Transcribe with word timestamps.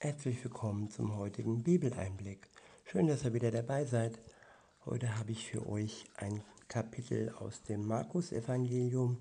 Herzlich 0.00 0.44
willkommen 0.44 0.92
zum 0.92 1.16
heutigen 1.16 1.64
Bibeleinblick. 1.64 2.48
Schön, 2.84 3.08
dass 3.08 3.24
ihr 3.24 3.34
wieder 3.34 3.50
dabei 3.50 3.84
seid. 3.84 4.16
Heute 4.86 5.18
habe 5.18 5.32
ich 5.32 5.50
für 5.50 5.68
euch 5.68 6.04
ein 6.14 6.40
Kapitel 6.68 7.34
aus 7.40 7.64
dem 7.64 7.84
Markus-Evangelium 7.84 9.18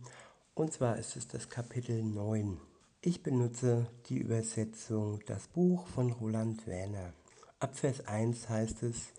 und 0.54 0.72
zwar 0.72 0.98
ist 0.98 1.16
es 1.16 1.28
das 1.28 1.50
Kapitel 1.50 2.04
9. 2.04 2.60
Ich 3.02 3.24
benutze 3.24 3.88
die 4.10 4.20
Übersetzung 4.20 5.20
Das 5.26 5.48
Buch 5.48 5.88
von 5.88 6.12
Roland 6.12 6.68
Werner. 6.68 7.12
Ab 7.60 7.76
Vers 7.76 8.06
1 8.06 8.48
heißt 8.48 8.84
es, 8.84 9.14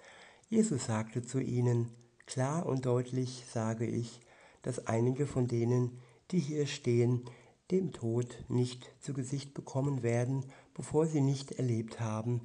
Jesus 0.48 0.84
sagte 0.84 1.22
zu 1.22 1.40
ihnen, 1.40 1.90
klar 2.24 2.66
und 2.66 2.86
deutlich 2.86 3.42
sage 3.52 3.84
ich, 3.84 4.20
dass 4.62 4.86
einige 4.86 5.26
von 5.26 5.48
denen, 5.48 5.98
die 6.30 6.38
hier 6.38 6.68
stehen, 6.68 7.24
dem 7.72 7.92
Tod 7.92 8.44
nicht 8.48 8.88
zu 9.00 9.12
Gesicht 9.12 9.54
bekommen 9.54 10.04
werden, 10.04 10.44
bevor 10.78 11.06
sie 11.06 11.20
nicht 11.20 11.52
erlebt 11.52 11.98
haben, 11.98 12.40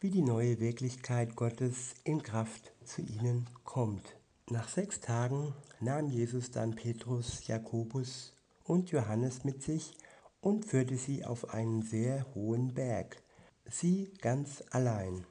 wie 0.00 0.10
die 0.10 0.22
neue 0.22 0.58
Wirklichkeit 0.58 1.36
Gottes 1.36 1.94
in 2.02 2.20
Kraft 2.20 2.72
zu 2.84 3.00
ihnen 3.00 3.48
kommt. 3.62 4.16
Nach 4.50 4.68
sechs 4.68 5.00
Tagen 5.00 5.54
nahm 5.80 6.10
Jesus 6.10 6.50
dann 6.50 6.74
Petrus, 6.74 7.46
Jakobus 7.46 8.34
und 8.64 8.90
Johannes 8.90 9.44
mit 9.44 9.62
sich 9.62 9.96
und 10.40 10.64
führte 10.64 10.96
sie 10.96 11.24
auf 11.24 11.54
einen 11.54 11.82
sehr 11.82 12.26
hohen 12.34 12.74
Berg, 12.74 13.22
sie 13.70 14.12
ganz 14.20 14.64
allein. 14.72 15.24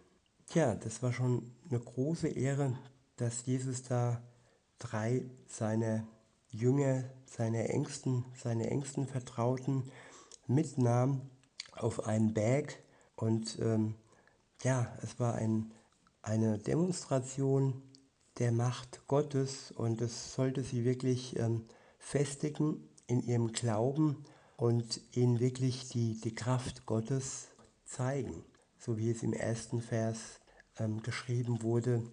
Tja, 0.48 0.76
das 0.76 1.04
war 1.04 1.12
schon 1.12 1.52
eine 1.70 1.80
große 1.82 2.30
Ehre, 2.30 2.80
dass 3.18 3.46
Jesus 3.46 3.84
da 3.84 4.24
drei 4.80 5.26
seiner 5.46 6.08
Jünger, 6.52 7.04
seine 7.26 7.68
engsten, 7.68 8.24
seine 8.42 8.70
engsten 8.70 9.08
Vertrauten 9.08 9.92
mitnahm 10.48 11.30
auf 11.76 12.06
einen 12.08 12.34
Berg 12.34 12.78
und 13.16 13.60
ähm, 13.60 13.96
ja, 14.64 14.92
es 15.02 15.20
war 15.20 15.36
ein, 15.36 15.72
eine 16.22 16.58
Demonstration 16.58 17.82
der 18.40 18.52
Macht 18.52 19.08
Gottes 19.08 19.72
und 19.72 20.02
es 20.02 20.34
sollte 20.34 20.64
sie 20.64 20.84
wirklich 20.86 21.38
ähm, 21.38 21.66
festigen 22.00 22.90
in 23.08 23.22
ihrem 23.22 23.52
Glauben 23.52 24.26
und 24.58 25.02
ihnen 25.14 25.40
wirklich 25.40 25.90
die, 25.90 26.20
die 26.20 26.36
Kraft 26.36 26.86
Gottes 26.86 27.48
zeigen, 27.86 28.44
so 28.78 28.98
wie 28.98 29.12
es 29.12 29.24
im 29.24 29.34
ersten 29.34 29.82
Vers 29.82 30.40
ähm, 30.78 31.02
geschrieben 31.02 31.62
wurde, 31.62 32.04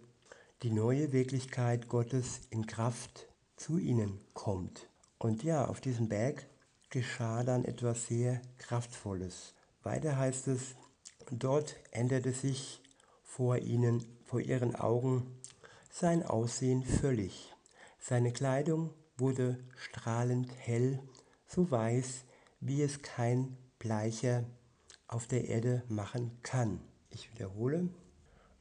die 0.63 0.71
neue 0.71 1.13
Wirklichkeit 1.13 1.89
Gottes 1.89 2.41
in 2.51 2.67
Kraft 2.67 3.27
zu 3.57 3.79
ihnen 3.79 4.21
kommt. 4.35 4.89
Und 5.19 5.43
ja, 5.43 5.67
auf 5.67 5.81
diesem 5.81 6.09
Berg 6.09 6.47
geschah 6.91 7.43
dann 7.43 7.65
etwas 7.65 8.07
sehr 8.07 8.41
Kraftvolles. 8.59 9.55
Weiter 9.83 10.17
heißt 10.17 10.49
es, 10.49 10.75
dort 11.31 11.77
änderte 11.91 12.33
sich 12.33 12.81
vor 13.23 13.59
ihnen, 13.59 14.05
vor 14.25 14.41
ihren 14.41 14.75
Augen 14.75 15.39
sein 15.91 16.23
Aussehen 16.23 16.85
völlig. 16.85 17.55
Seine 17.99 18.33
Kleidung 18.33 18.91
wurde 19.17 19.59
strahlend 19.77 20.51
hell, 20.59 21.01
so 21.47 21.71
weiß, 21.71 22.25
wie 22.61 22.83
es 22.83 23.03
kein 23.03 23.57
Bleicher 23.79 24.45
auf 25.09 25.27
der 25.27 25.49
Erde 25.49 25.83
machen 25.89 26.39
kann. 26.43 26.81
Ich 27.11 27.33
wiederhole, 27.33 27.89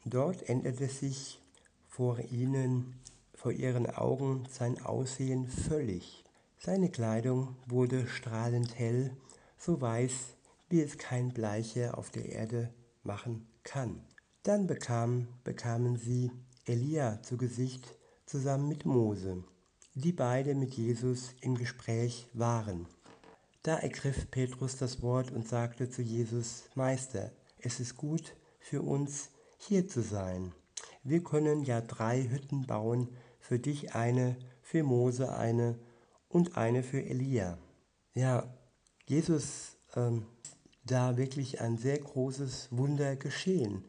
dort 0.05 0.49
änderte 0.49 0.87
sich 0.87 1.39
vor 1.87 2.19
ihnen 2.19 2.99
vor 3.33 3.51
ihren 3.51 3.89
Augen 3.89 4.43
sein 4.51 4.79
Aussehen 4.85 5.47
völlig. 5.47 6.23
Seine 6.59 6.89
Kleidung 6.89 7.55
wurde 7.65 8.07
strahlend 8.07 8.77
hell, 8.77 9.17
so 9.57 9.81
weiß, 9.81 10.35
wie 10.71 10.81
es 10.81 10.97
kein 10.97 11.33
Bleicher 11.33 11.97
auf 11.97 12.11
der 12.11 12.27
Erde 12.27 12.73
machen 13.03 13.47
kann. 13.63 14.01
Dann 14.43 14.67
bekam, 14.67 15.27
bekamen 15.43 15.97
sie 15.97 16.31
Elia 16.65 17.21
zu 17.21 17.37
Gesicht 17.37 17.95
zusammen 18.25 18.67
mit 18.67 18.85
Mose, 18.85 19.43
die 19.93 20.11
beide 20.11 20.55
mit 20.55 20.73
Jesus 20.73 21.35
im 21.41 21.55
Gespräch 21.55 22.27
waren. 22.33 22.87
Da 23.63 23.77
ergriff 23.77 24.31
Petrus 24.31 24.77
das 24.77 25.01
Wort 25.01 25.31
und 25.31 25.47
sagte 25.47 25.89
zu 25.89 26.01
Jesus, 26.01 26.63
Meister, 26.73 27.31
es 27.59 27.79
ist 27.79 27.97
gut 27.97 28.35
für 28.59 28.81
uns, 28.81 29.29
hier 29.57 29.87
zu 29.87 30.01
sein. 30.01 30.53
Wir 31.03 31.23
können 31.23 31.63
ja 31.63 31.81
drei 31.81 32.23
Hütten 32.23 32.65
bauen, 32.65 33.09
für 33.39 33.59
dich 33.59 33.93
eine, 33.93 34.37
für 34.61 34.83
Mose 34.83 35.35
eine 35.35 35.77
und 36.29 36.57
eine 36.57 36.83
für 36.83 37.03
Elia. 37.03 37.57
Ja, 38.13 38.51
Jesus, 39.05 39.75
ähm, 39.95 40.25
da 40.83 41.17
wirklich 41.17 41.61
ein 41.61 41.77
sehr 41.77 41.99
großes 41.99 42.69
Wunder 42.71 43.15
geschehen. 43.15 43.85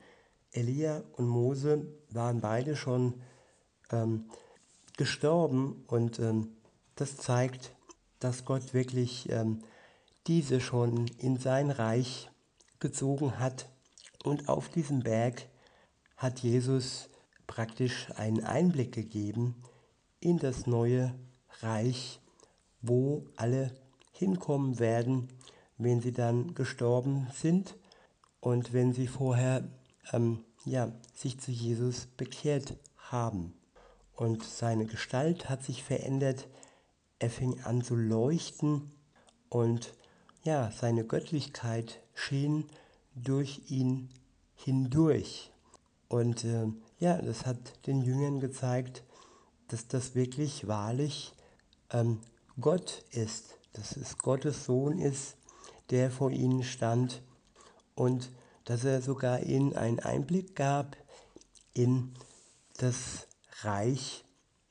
Elia 0.53 1.03
und 1.17 1.27
Mose 1.27 1.87
waren 2.11 2.41
beide 2.41 2.77
schon 2.77 3.23
ähm, 3.91 4.27
gestorben 4.97 5.85
und 5.87 6.19
ähm, 6.19 6.57
das 6.95 7.17
zeigt, 7.17 7.75
dass 8.19 8.45
Gott 8.45 8.75
wirklich 8.75 9.31
ähm, 9.31 9.63
diese 10.27 10.61
schon 10.61 11.09
in 11.19 11.39
sein 11.39 11.71
Reich 11.71 12.31
gezogen 12.79 13.39
hat 13.39 13.69
und 14.25 14.49
auf 14.49 14.69
diesem 14.69 15.01
Berg 15.01 15.49
hat 16.17 16.41
Jesus 16.41 17.09
praktisch 17.47 18.11
einen 18.17 18.45
Einblick 18.45 18.93
gegeben 18.93 19.63
in 20.21 20.39
das 20.39 20.67
neue 20.67 21.15
Reich, 21.61 22.21
wo 22.81 23.27
alle 23.37 23.75
hinkommen 24.13 24.79
werden, 24.79 25.29
wenn 25.85 26.01
sie 26.01 26.13
dann 26.13 26.55
gestorben 26.55 27.29
sind 27.35 27.77
und 28.41 28.73
wenn 28.73 28.93
sie 28.93 29.07
vorher 29.07 29.69
ähm, 30.13 30.45
ja, 30.65 30.93
sich 31.15 31.39
zu 31.41 31.51
Jesus 31.51 32.07
bekehrt 32.17 32.77
haben. 32.97 33.55
Und 34.15 34.43
seine 34.45 34.87
Gestalt 34.87 35.49
hat 35.49 35.65
sich 35.65 35.83
verändert, 35.83 36.49
er 37.19 37.31
fing 37.31 37.61
an 37.63 37.83
zu 37.83 37.97
leuchten 37.97 38.91
und 39.49 39.95
ja, 40.45 40.71
seine 40.73 41.05
Göttlichkeit 41.05 42.01
schien 42.15 42.65
durch 43.15 43.71
ihn 43.71 44.09
hindurch. 44.55 45.53
Und 46.09 46.45
äh, 46.45 46.67
ja, 46.99 47.21
das 47.21 47.47
hat 47.47 47.87
den 47.87 48.03
Jüngern 48.03 48.41
gezeigt, 48.41 49.05
dass 49.69 49.89
das 49.89 50.15
wirklich 50.15 50.67
wahrlich 50.67 51.33
ähm, 51.91 52.21
Gott 52.61 53.05
ist, 53.11 53.59
dass 53.73 53.97
es 53.97 54.19
Gottes 54.19 54.67
Sohn 54.67 54.99
ist, 54.99 55.37
der 55.91 56.11
vor 56.11 56.31
ihnen 56.31 56.63
stand 56.63 57.23
und 57.95 58.31
dass 58.65 58.85
er 58.85 59.03
sogar 59.03 59.43
ihnen 59.43 59.75
einen 59.75 60.01
Einblick 60.01 60.55
gab 60.55 60.97
in 61.75 62.15
das 62.79 63.27
Reich 63.63 64.25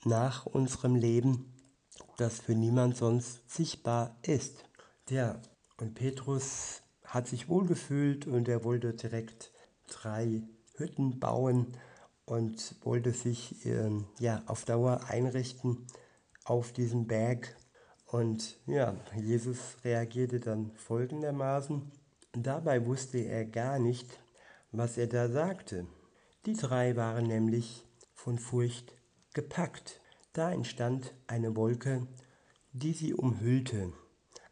nach 0.03 0.45
unserem 0.45 0.95
Leben, 0.95 1.53
das 2.17 2.39
für 2.39 2.55
niemand 2.55 2.97
sonst 2.97 3.49
sichtbar 3.49 4.17
ist. 4.23 4.63
Ja, 5.09 5.41
und 5.77 5.95
Petrus 5.95 6.81
hat 7.05 7.27
sich 7.27 7.49
wohlgefühlt 7.49 8.27
und 8.27 8.47
er 8.47 8.63
wollte 8.63 8.93
direkt 8.93 9.51
drei 9.87 10.43
Hütten 10.75 11.19
bauen 11.19 11.67
und 12.25 12.75
wollte 12.83 13.11
sich 13.11 13.65
äh, 13.65 13.89
ja, 14.19 14.41
auf 14.45 14.65
Dauer 14.65 15.01
einrichten 15.07 15.85
auf 16.45 16.71
diesem 16.71 17.07
Berg. 17.07 17.55
Und 18.11 18.59
ja, 18.65 18.97
Jesus 19.15 19.77
reagierte 19.85 20.41
dann 20.41 20.71
folgendermaßen. 20.75 21.89
Dabei 22.33 22.85
wusste 22.85 23.19
er 23.19 23.45
gar 23.45 23.79
nicht, 23.79 24.19
was 24.73 24.97
er 24.97 25.07
da 25.07 25.29
sagte. 25.29 25.87
Die 26.45 26.55
drei 26.55 26.97
waren 26.97 27.27
nämlich 27.27 27.87
von 28.13 28.37
Furcht 28.37 28.97
gepackt. 29.33 30.01
Da 30.33 30.51
entstand 30.51 31.13
eine 31.27 31.55
Wolke, 31.55 32.05
die 32.73 32.91
sie 32.91 33.13
umhüllte. 33.13 33.93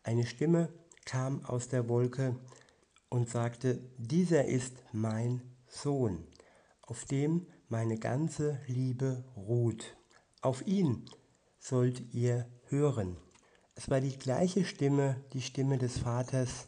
Eine 0.04 0.26
Stimme 0.26 0.70
kam 1.04 1.44
aus 1.44 1.68
der 1.68 1.90
Wolke 1.90 2.38
und 3.10 3.28
sagte, 3.28 3.82
dieser 3.98 4.46
ist 4.46 4.78
mein 4.94 5.42
Sohn, 5.68 6.26
auf 6.84 7.04
dem 7.04 7.46
meine 7.68 7.98
ganze 7.98 8.62
Liebe 8.68 9.26
ruht. 9.36 9.98
Auf 10.42 10.66
ihn 10.66 11.04
sollt 11.60 12.14
ihr 12.14 12.48
hören. 12.70 13.18
Es 13.80 13.90
war 13.90 14.02
die 14.02 14.20
gleiche 14.20 14.66
Stimme, 14.66 15.16
die 15.32 15.42
Stimme 15.42 15.78
des 15.78 16.00
Vaters, 16.00 16.68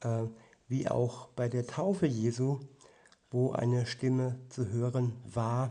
äh, 0.00 0.22
wie 0.68 0.88
auch 0.88 1.26
bei 1.36 1.50
der 1.50 1.66
Taufe 1.66 2.06
Jesu, 2.06 2.60
wo 3.30 3.52
eine 3.52 3.84
Stimme 3.84 4.40
zu 4.48 4.66
hören 4.70 5.12
war 5.26 5.70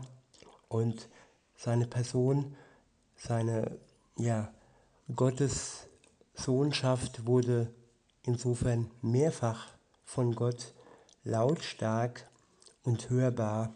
und 0.68 1.08
seine 1.56 1.88
Person, 1.88 2.54
seine 3.16 3.80
ja, 4.16 4.54
Gottes 5.12 5.88
Sohnschaft 6.34 7.26
wurde 7.26 7.74
insofern 8.22 8.92
mehrfach 9.02 9.72
von 10.04 10.36
Gott 10.36 10.72
lautstark 11.24 12.30
und 12.84 13.10
hörbar 13.10 13.74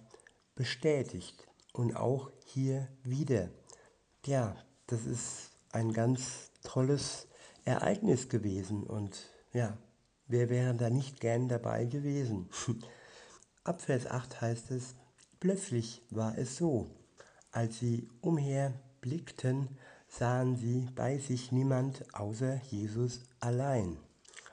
bestätigt. 0.55 1.45
Und 1.73 1.97
auch 1.97 2.31
hier 2.45 2.87
wieder. 3.03 3.49
Ja, 4.27 4.55
das 4.87 5.07
ist 5.07 5.51
ein 5.73 5.93
ganz 5.93 6.53
tolles 6.65 7.29
Ereignis 7.65 8.29
gewesen. 8.29 8.83
Und 8.83 9.31
ja, 9.53 9.79
Wer 10.27 10.49
wäre 10.49 10.75
da 10.75 10.89
nicht 10.89 11.21
gern 11.21 11.49
dabei 11.49 11.85
gewesen? 11.85 12.49
Ab 13.65 13.83
Vers 13.83 14.07
8 14.07 14.41
heißt 14.41 14.71
es, 14.71 14.95
plötzlich 15.39 16.03
war 16.11 16.39
es 16.39 16.57
so, 16.57 16.91
als 17.51 17.79
sie 17.79 18.09
umherblickten, 18.23 19.69
sahen 20.09 20.57
sie 20.57 20.89
bei 20.95 21.19
sich 21.19 21.53
niemand 21.53 22.05
außer 22.15 22.57
Jesus 22.71 23.21
allein. 23.39 23.99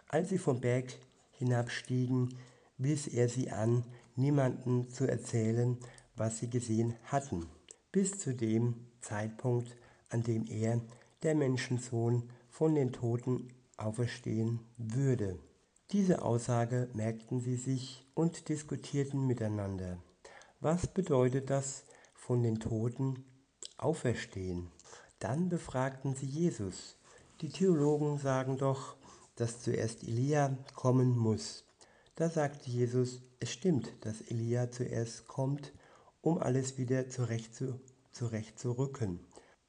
Als 0.09 0.29
sie 0.29 0.37
vom 0.37 0.59
Berg 0.59 0.93
hinabstiegen, 1.31 2.37
wies 2.77 3.07
er 3.07 3.29
sie 3.29 3.49
an, 3.49 3.85
niemanden 4.17 4.89
zu 4.89 5.07
erzählen, 5.07 5.77
was 6.17 6.39
sie 6.39 6.49
gesehen 6.49 6.95
hatten, 7.05 7.47
bis 7.93 8.19
zu 8.19 8.35
dem 8.35 8.87
Zeitpunkt, 8.99 9.77
an 10.09 10.23
dem 10.23 10.45
er, 10.47 10.81
der 11.23 11.35
Menschensohn, 11.35 12.29
von 12.50 12.75
den 12.75 12.91
Toten 12.91 13.47
auferstehen 13.77 14.59
würde. 14.77 15.39
Diese 15.91 16.21
Aussage 16.21 16.89
merkten 16.94 17.39
sie 17.39 17.56
sich 17.56 18.06
und 18.13 18.50
diskutierten 18.50 19.27
miteinander. 19.27 19.97
Was 20.59 20.88
bedeutet 20.88 21.50
das 21.50 21.83
von 22.13 22.44
den 22.44 22.59
Toten 22.59 23.25
auferstehen? 23.77 24.69
Dann 25.19 25.50
befragten 25.50 26.15
sie 26.15 26.27
Jesus. 26.27 26.97
Die 27.41 27.50
Theologen 27.50 28.17
sagen 28.17 28.57
doch, 28.57 28.95
dass 29.35 29.62
zuerst 29.62 30.03
Elia 30.03 30.56
kommen 30.75 31.17
muss. 31.17 31.65
Da 32.15 32.29
sagte 32.29 32.69
Jesus, 32.69 33.21
es 33.39 33.51
stimmt, 33.51 33.91
dass 34.01 34.21
Elia 34.21 34.69
zuerst 34.69 35.27
kommt, 35.27 35.74
um 36.21 36.38
alles 36.38 36.77
wieder 36.77 37.09
zurecht 37.09 37.56
zu, 37.56 37.79
zurechtzurücken. 38.12 39.19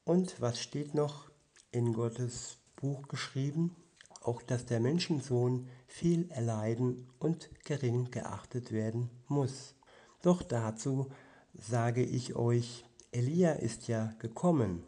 Und 0.03 0.39
was 0.39 0.61
steht 0.61 0.93
noch 0.93 1.32
in 1.73 1.93
Gottes 1.93 2.57
Buch 2.77 3.07
geschrieben? 3.07 3.75
Auch 4.21 4.41
dass 4.41 4.65
der 4.65 4.79
Menschensohn 4.79 5.67
viel 5.87 6.31
erleiden 6.31 7.09
und 7.19 7.49
gering 7.65 8.09
geachtet 8.09 8.71
werden 8.71 9.09
muss. 9.27 9.75
Doch 10.21 10.41
dazu 10.41 11.09
sage 11.53 12.03
ich 12.03 12.35
euch, 12.35 12.85
Elia 13.11 13.51
ist 13.51 13.87
ja 13.89 14.13
gekommen. 14.19 14.83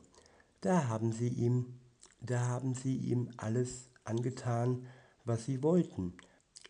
Da 0.62 0.88
haben 0.88 1.12
sie 1.12 1.28
ihm, 1.28 1.80
da 2.22 2.48
haben 2.48 2.74
sie 2.74 2.96
ihm 2.96 3.30
alles 3.38 3.90
angetan, 4.06 4.88
was 5.26 5.46
sie 5.46 5.62
wollten, 5.62 6.14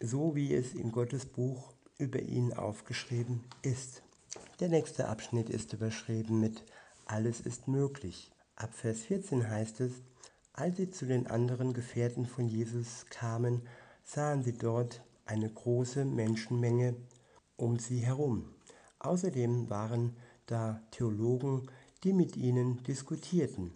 so 0.02 0.36
wie 0.36 0.54
es 0.54 0.74
in 0.74 0.92
Gottes 0.92 1.26
Buch 1.26 1.74
über 1.98 2.22
ihn 2.22 2.52
aufgeschrieben 2.54 3.44
ist. 3.62 4.02
Der 4.60 4.70
nächste 4.70 5.08
Abschnitt 5.08 5.50
ist 5.50 5.74
überschrieben 5.74 6.40
mit 6.40 6.64
Alles 7.06 7.40
ist 7.42 7.68
möglich. 7.68 8.32
Ab 8.58 8.74
Vers 8.74 9.00
14 9.02 9.50
heißt 9.50 9.82
es, 9.82 9.92
als 10.54 10.78
sie 10.78 10.90
zu 10.90 11.06
den 11.06 11.28
anderen 11.28 11.74
Gefährten 11.74 12.26
von 12.26 12.48
Jesus 12.48 13.06
kamen, 13.10 13.68
sahen 14.06 14.44
sie 14.44 14.58
dort 14.58 15.04
eine 15.26 15.50
große 15.50 16.06
Menschenmenge 16.06 16.96
um 17.58 17.80
sie 17.80 18.00
herum. 18.00 18.46
Außerdem 19.00 19.70
waren 19.70 20.16
da 20.46 20.82
Theologen, 20.92 21.68
die 22.06 22.14
mit 22.14 22.38
ihnen 22.38 22.82
diskutierten. 22.84 23.74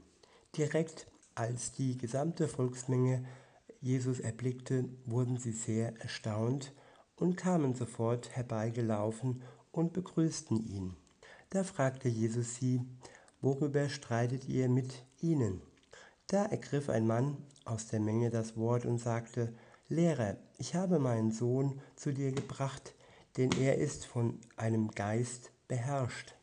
Direkt 0.55 1.07
als 1.35 1.73
die 1.73 1.97
gesamte 1.97 2.47
Volksmenge 2.47 3.25
Jesus 3.81 4.21
erblickte, 4.21 4.85
wurden 5.05 5.37
sie 5.37 5.51
sehr 5.51 5.99
erstaunt 5.99 6.73
und 7.17 7.35
kamen 7.35 7.75
sofort 7.75 8.29
herbeigelaufen 8.35 9.41
und 9.73 9.91
begrüßten 9.91 10.65
ihn. 10.65 10.95
Da 11.49 11.63
fragte 11.65 12.07
Jesus 12.07 12.55
sie, 12.55 12.81
worüber 13.41 13.89
streitet 13.89 14.47
ihr 14.47 14.69
mit 14.69 15.05
ihnen? 15.19 15.61
Da 16.27 16.45
ergriff 16.45 16.89
ein 16.89 17.07
Mann 17.07 17.37
aus 17.65 17.87
der 17.87 17.99
Menge 17.99 18.29
das 18.29 18.57
Wort 18.57 18.85
und 18.85 18.99
sagte, 18.99 19.53
Lehrer, 19.87 20.37
ich 20.57 20.75
habe 20.75 20.99
meinen 20.99 21.31
Sohn 21.31 21.81
zu 21.95 22.13
dir 22.13 22.31
gebracht, 22.31 22.93
denn 23.37 23.51
er 23.59 23.77
ist 23.77 24.05
von 24.05 24.39
einem 24.55 24.91
Geist 24.91 25.51
beherrscht, 25.67 26.35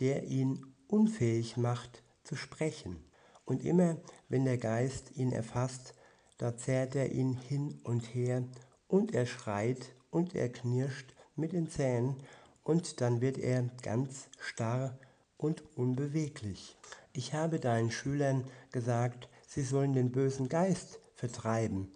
der 0.00 0.24
ihn 0.24 0.66
unfähig 0.88 1.56
macht 1.56 2.02
zu 2.24 2.34
sprechen. 2.34 3.04
Und 3.44 3.64
immer, 3.64 3.96
wenn 4.28 4.44
der 4.44 4.58
Geist 4.58 5.16
ihn 5.16 5.32
erfasst, 5.32 5.94
da 6.38 6.56
zerrt 6.56 6.96
er 6.96 7.12
ihn 7.12 7.34
hin 7.34 7.80
und 7.84 8.14
her, 8.14 8.44
und 8.88 9.14
er 9.14 9.26
schreit 9.26 9.94
und 10.10 10.34
er 10.34 10.48
knirscht 10.48 11.14
mit 11.36 11.52
den 11.52 11.68
Zähnen, 11.68 12.16
und 12.64 13.00
dann 13.00 13.20
wird 13.20 13.38
er 13.38 13.62
ganz 13.82 14.28
starr 14.38 14.98
und 15.40 15.62
unbeweglich. 15.76 16.76
Ich 17.12 17.34
habe 17.34 17.58
deinen 17.58 17.90
Schülern 17.90 18.44
gesagt, 18.72 19.28
sie 19.46 19.62
sollen 19.62 19.92
den 19.92 20.12
bösen 20.12 20.48
Geist 20.48 21.00
vertreiben, 21.14 21.92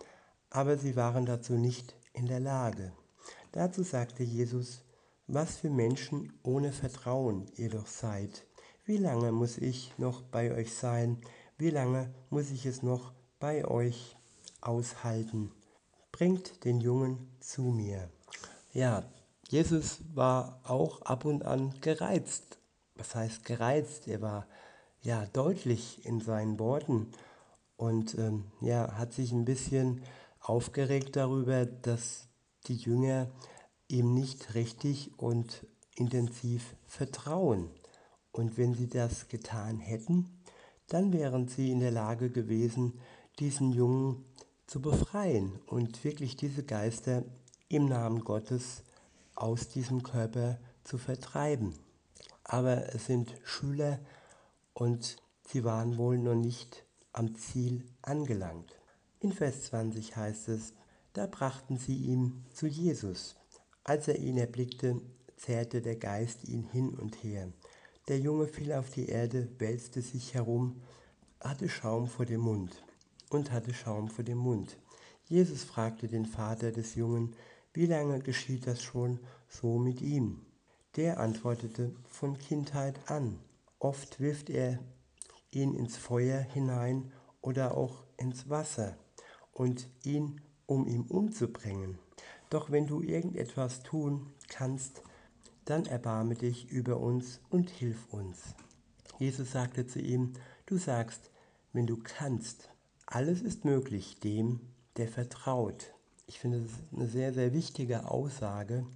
aber 0.51 0.77
sie 0.77 0.97
waren 0.97 1.27
dazu 1.27 1.55
nicht 1.55 1.95
in 2.13 2.27
der 2.27 2.41
Lage. 2.41 2.93
Dazu 3.53 3.83
sagte 3.83 4.25
Jesus, 4.25 4.83
was 5.27 5.57
für 5.57 5.71
Menschen 5.71 6.33
ohne 6.43 6.73
Vertrauen 6.73 7.47
ihr 7.57 7.71
doch 7.71 7.87
seid. 7.87 8.47
Wie 8.85 8.99
lange 8.99 9.33
muss 9.33 9.59
ich 9.59 9.93
noch 9.99 10.23
bei 10.23 10.53
euch 10.53 10.75
sein? 10.75 11.19
Wie 11.57 11.71
lange 11.71 12.13
muss 12.31 12.51
ich 12.51 12.67
es 12.67 12.83
noch 12.83 13.13
bei 13.39 13.65
euch 13.67 14.17
aushalten. 14.65 15.53
Bringt 16.13 16.65
den 16.65 16.81
Jungen 16.81 17.29
zu 17.41 17.63
mir. 17.63 18.09
Ja, 18.73 19.05
Jesus 19.49 19.99
war 20.15 20.61
auch 20.65 21.03
ab 21.03 21.25
und 21.25 21.45
an 21.45 21.75
gereizt. 21.81 22.59
Was 22.97 23.15
heißt 23.15 23.45
gereizt? 23.45 24.09
Er 24.09 24.21
war 24.21 24.47
ja 25.01 25.27
deutlich 25.27 26.05
in 26.07 26.21
seinen 26.21 26.59
Worten 26.59 27.11
und 27.77 28.17
ähm, 28.19 28.45
ja, 28.61 28.97
hat 28.97 29.13
sich 29.13 29.33
ein 29.33 29.45
bisschen 29.45 30.03
aufgeregt 30.41 31.17
darüber, 31.17 31.67
dass 31.67 32.29
die 32.67 32.77
Jünger 32.77 33.31
ihm 33.89 34.15
nicht 34.15 34.55
richtig 34.55 35.19
und 35.19 35.67
intensiv 35.97 36.77
vertrauen. 36.87 37.71
Und 38.33 38.59
wenn 38.59 38.75
sie 38.75 38.89
das 38.89 39.29
getan 39.29 39.79
hätten, 39.79 40.43
dann 40.89 41.13
wären 41.13 41.49
sie 41.49 41.71
in 41.71 41.81
der 41.81 41.91
Lage 41.91 42.31
gewesen, 42.31 43.01
diesen 43.39 43.73
Jungen 43.73 44.25
zu 44.67 44.81
befreien 44.81 45.59
und 45.67 46.03
wirklich 46.05 46.37
diese 46.37 46.65
Geister 46.65 47.25
im 47.69 47.87
Namen 47.87 48.25
Gottes 48.25 48.83
aus 49.35 49.69
diesem 49.69 50.03
Körper 50.03 50.59
zu 50.85 50.99
vertreiben. 50.99 51.75
Aber 52.45 52.95
es 52.95 53.07
sind 53.07 53.35
Schüler 53.43 53.99
und 54.75 55.17
sie 55.47 55.65
waren 55.65 55.97
wohl 55.97 56.19
noch 56.19 56.35
nicht 56.35 56.85
am 57.13 57.35
Ziel 57.35 57.85
angelangt. 58.03 58.79
In 59.21 59.33
Vers 59.33 59.65
20 59.65 60.17
heißt 60.17 60.49
es, 60.49 60.75
da 61.15 61.27
brachten 61.27 61.79
sie 61.79 61.97
ihn 61.97 62.45
zu 62.53 62.67
Jesus. 62.67 63.37
Als 63.85 64.09
er 64.09 64.19
ihn 64.19 64.37
erblickte, 64.37 65.01
zerrte 65.37 65.81
der 65.81 65.97
Geist 65.97 66.49
ihn 66.49 66.65
hin 66.65 66.95
und 66.95 67.23
her. 67.23 67.53
Der 68.09 68.19
Junge 68.19 68.47
fiel 68.47 68.73
auf 68.73 68.91
die 68.91 69.07
Erde, 69.07 69.49
wälzte 69.59 70.03
sich 70.03 70.35
herum, 70.35 70.83
hatte 71.41 71.69
Schaum 71.69 72.09
vor 72.09 72.27
dem 72.27 72.41
Mund 72.41 72.85
und 73.31 73.53
hatte 73.53 73.73
Schaum 73.73 74.09
vor 74.09 74.25
dem 74.25 74.39
Mund. 74.39 74.77
Jesus 75.27 75.65
fragte 75.65 76.09
den 76.09 76.27
Vater 76.27 76.73
des 76.73 76.95
Jungen, 76.97 77.35
wie 77.73 77.87
lange 77.87 78.21
geschieht 78.21 78.67
das 78.67 78.83
schon 78.83 79.21
so 79.49 79.79
mit 79.79 80.01
ihm? 80.03 80.44
Der 80.97 81.19
antwortete, 81.19 81.93
von 82.09 82.39
Kindheit 82.39 83.11
an. 83.11 83.41
Oft 83.81 84.21
wirft 84.21 84.49
er 84.49 84.79
ihn 85.51 85.75
ins 85.75 85.97
Feuer 85.97 86.41
hinein 86.41 87.13
oder 87.41 87.77
auch 87.77 88.05
ins 88.17 88.49
Wasser 88.49 88.97
und 89.53 89.89
ihn, 90.05 90.41
um 90.67 90.87
ihn 90.87 91.03
umzubringen. 91.03 91.99
Doch 92.49 92.71
wenn 92.71 92.87
du 92.87 93.03
irgendetwas 93.03 93.83
tun 93.83 94.33
kannst, 94.49 95.03
dann 95.65 95.87
erbarme 95.87 96.37
dich 96.37 96.71
über 96.71 97.01
uns 97.01 97.41
und 97.51 97.71
hilf 97.71 98.13
uns. 98.13 98.55
Jesus 99.19 99.53
sagte 99.53 99.87
zu 99.87 100.01
ihm, 100.01 100.35
du 100.67 100.77
sagst, 100.77 101.31
wenn 101.73 101.87
du 101.87 101.97
kannst, 101.97 102.71
alles 103.07 103.43
ist 103.43 103.65
möglich 103.65 104.21
dem, 104.21 104.61
der 104.97 105.09
vertraut. 105.09 105.93
Ich 106.27 106.39
finde, 106.39 106.61
das 106.63 106.71
ist 106.71 106.79
eine 106.95 107.09
sehr, 107.09 107.35
sehr 107.35 107.53
wichtige 107.53 108.09
Aussage, 108.09 108.87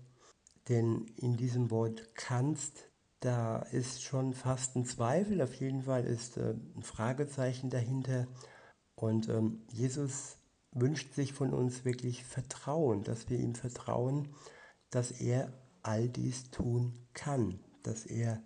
denn 0.69 1.07
in 1.17 1.37
diesem 1.37 1.71
Wort 1.71 2.15
kannst, 2.15 2.91
da 3.21 3.59
ist 3.59 4.03
schon 4.03 4.35
fast 4.35 4.77
ein 4.77 4.85
Zweifel, 4.85 5.43
auf 5.43 5.55
jeden 5.55 5.83
Fall 5.83 6.05
ist 6.05 6.37
äh, 6.37 6.55
ein 6.77 6.83
Fragezeichen 6.83 7.71
dahinter. 7.71 8.27
Und 8.95 9.29
ähm, 9.29 9.63
Jesus 9.73 10.39
wünscht 10.73 11.15
sich 11.15 11.33
von 11.33 11.53
uns 11.53 11.85
wirklich 11.85 12.25
Vertrauen, 12.25 13.03
dass 13.03 13.29
wir 13.29 13.39
ihm 13.39 13.55
vertrauen, 13.55 14.29
dass 14.91 15.11
er 15.11 15.53
all 15.83 16.09
dies 16.09 16.51
tun 16.51 17.07
kann, 17.15 17.61
dass 17.83 18.07
er 18.07 18.43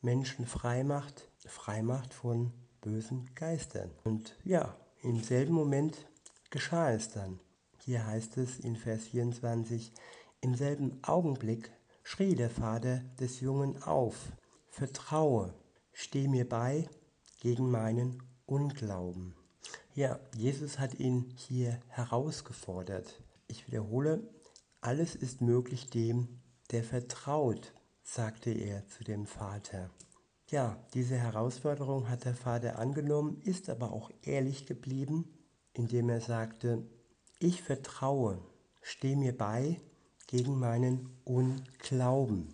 Menschen 0.00 0.46
frei 0.46 0.84
macht, 0.84 1.30
frei 1.46 1.82
macht 1.82 2.14
von 2.14 2.52
bösen 2.80 3.34
Geistern. 3.34 3.90
Und 4.04 4.36
ja, 4.44 4.76
im 5.02 5.22
selben 5.22 5.54
Moment 5.54 5.96
geschah 6.50 6.92
es 6.92 7.10
dann. 7.10 7.40
Hier 7.78 8.06
heißt 8.06 8.36
es 8.36 8.60
in 8.60 8.76
Vers 8.76 9.04
24, 9.04 9.92
im 10.42 10.54
selben 10.56 11.02
Augenblick 11.02 11.72
schrie 12.02 12.34
der 12.34 12.50
Vater 12.50 12.98
des 13.18 13.40
Jungen 13.40 13.82
auf, 13.82 14.32
Vertraue, 14.68 15.54
steh 15.92 16.28
mir 16.28 16.48
bei 16.48 16.88
gegen 17.40 17.70
meinen 17.70 18.22
Unglauben. 18.44 19.34
Ja, 19.94 20.18
Jesus 20.34 20.78
hat 20.78 20.98
ihn 20.98 21.32
hier 21.36 21.80
herausgefordert. 21.88 23.22
Ich 23.46 23.66
wiederhole, 23.68 24.28
alles 24.80 25.14
ist 25.14 25.40
möglich 25.40 25.90
dem, 25.90 26.40
der 26.72 26.82
vertraut, 26.82 27.72
sagte 28.02 28.50
er 28.50 28.86
zu 28.88 29.04
dem 29.04 29.26
Vater. 29.26 29.90
Ja, 30.48 30.82
diese 30.92 31.16
Herausforderung 31.16 32.08
hat 32.08 32.24
der 32.24 32.34
Vater 32.34 32.78
angenommen, 32.78 33.40
ist 33.42 33.70
aber 33.70 33.92
auch 33.92 34.10
ehrlich 34.22 34.66
geblieben, 34.66 35.32
indem 35.72 36.08
er 36.08 36.20
sagte, 36.20 36.82
ich 37.38 37.62
vertraue, 37.62 38.42
steh 38.80 39.14
mir 39.14 39.36
bei 39.36 39.80
gegen 40.32 40.58
meinen 40.58 41.10
Unglauben. 41.24 42.48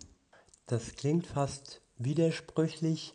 Das 0.65 0.97
klingt 0.97 1.25
fast 1.25 1.81
widersprüchlich, 1.97 3.13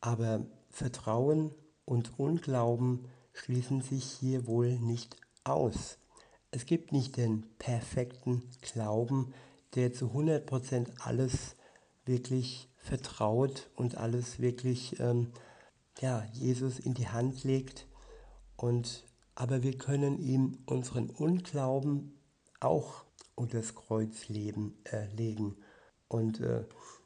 aber 0.00 0.46
Vertrauen 0.70 1.54
und 1.84 2.18
Unglauben 2.18 3.08
schließen 3.34 3.82
sich 3.82 4.04
hier 4.04 4.46
wohl 4.46 4.78
nicht 4.78 5.18
aus. 5.44 5.98
Es 6.50 6.64
gibt 6.64 6.92
nicht 6.92 7.18
den 7.18 7.44
perfekten 7.58 8.42
Glauben, 8.62 9.34
der 9.74 9.92
zu 9.92 10.06
100% 10.06 10.88
alles 11.00 11.54
wirklich 12.06 12.70
vertraut 12.78 13.68
und 13.76 13.98
alles 13.98 14.40
wirklich 14.40 14.98
ähm, 14.98 15.30
ja, 16.00 16.24
Jesus 16.32 16.78
in 16.78 16.94
die 16.94 17.08
Hand 17.08 17.44
legt. 17.44 17.86
Und, 18.56 19.04
aber 19.34 19.62
wir 19.62 19.76
können 19.76 20.18
ihm 20.18 20.56
unseren 20.64 21.10
Unglauben 21.10 22.15
auch 22.60 23.04
unter 23.34 23.58
das 23.58 23.74
Kreuz 23.74 24.28
leben, 24.28 24.78
äh, 24.84 25.06
legen. 25.14 25.56
Und 26.08 26.40
äh, 26.40 26.64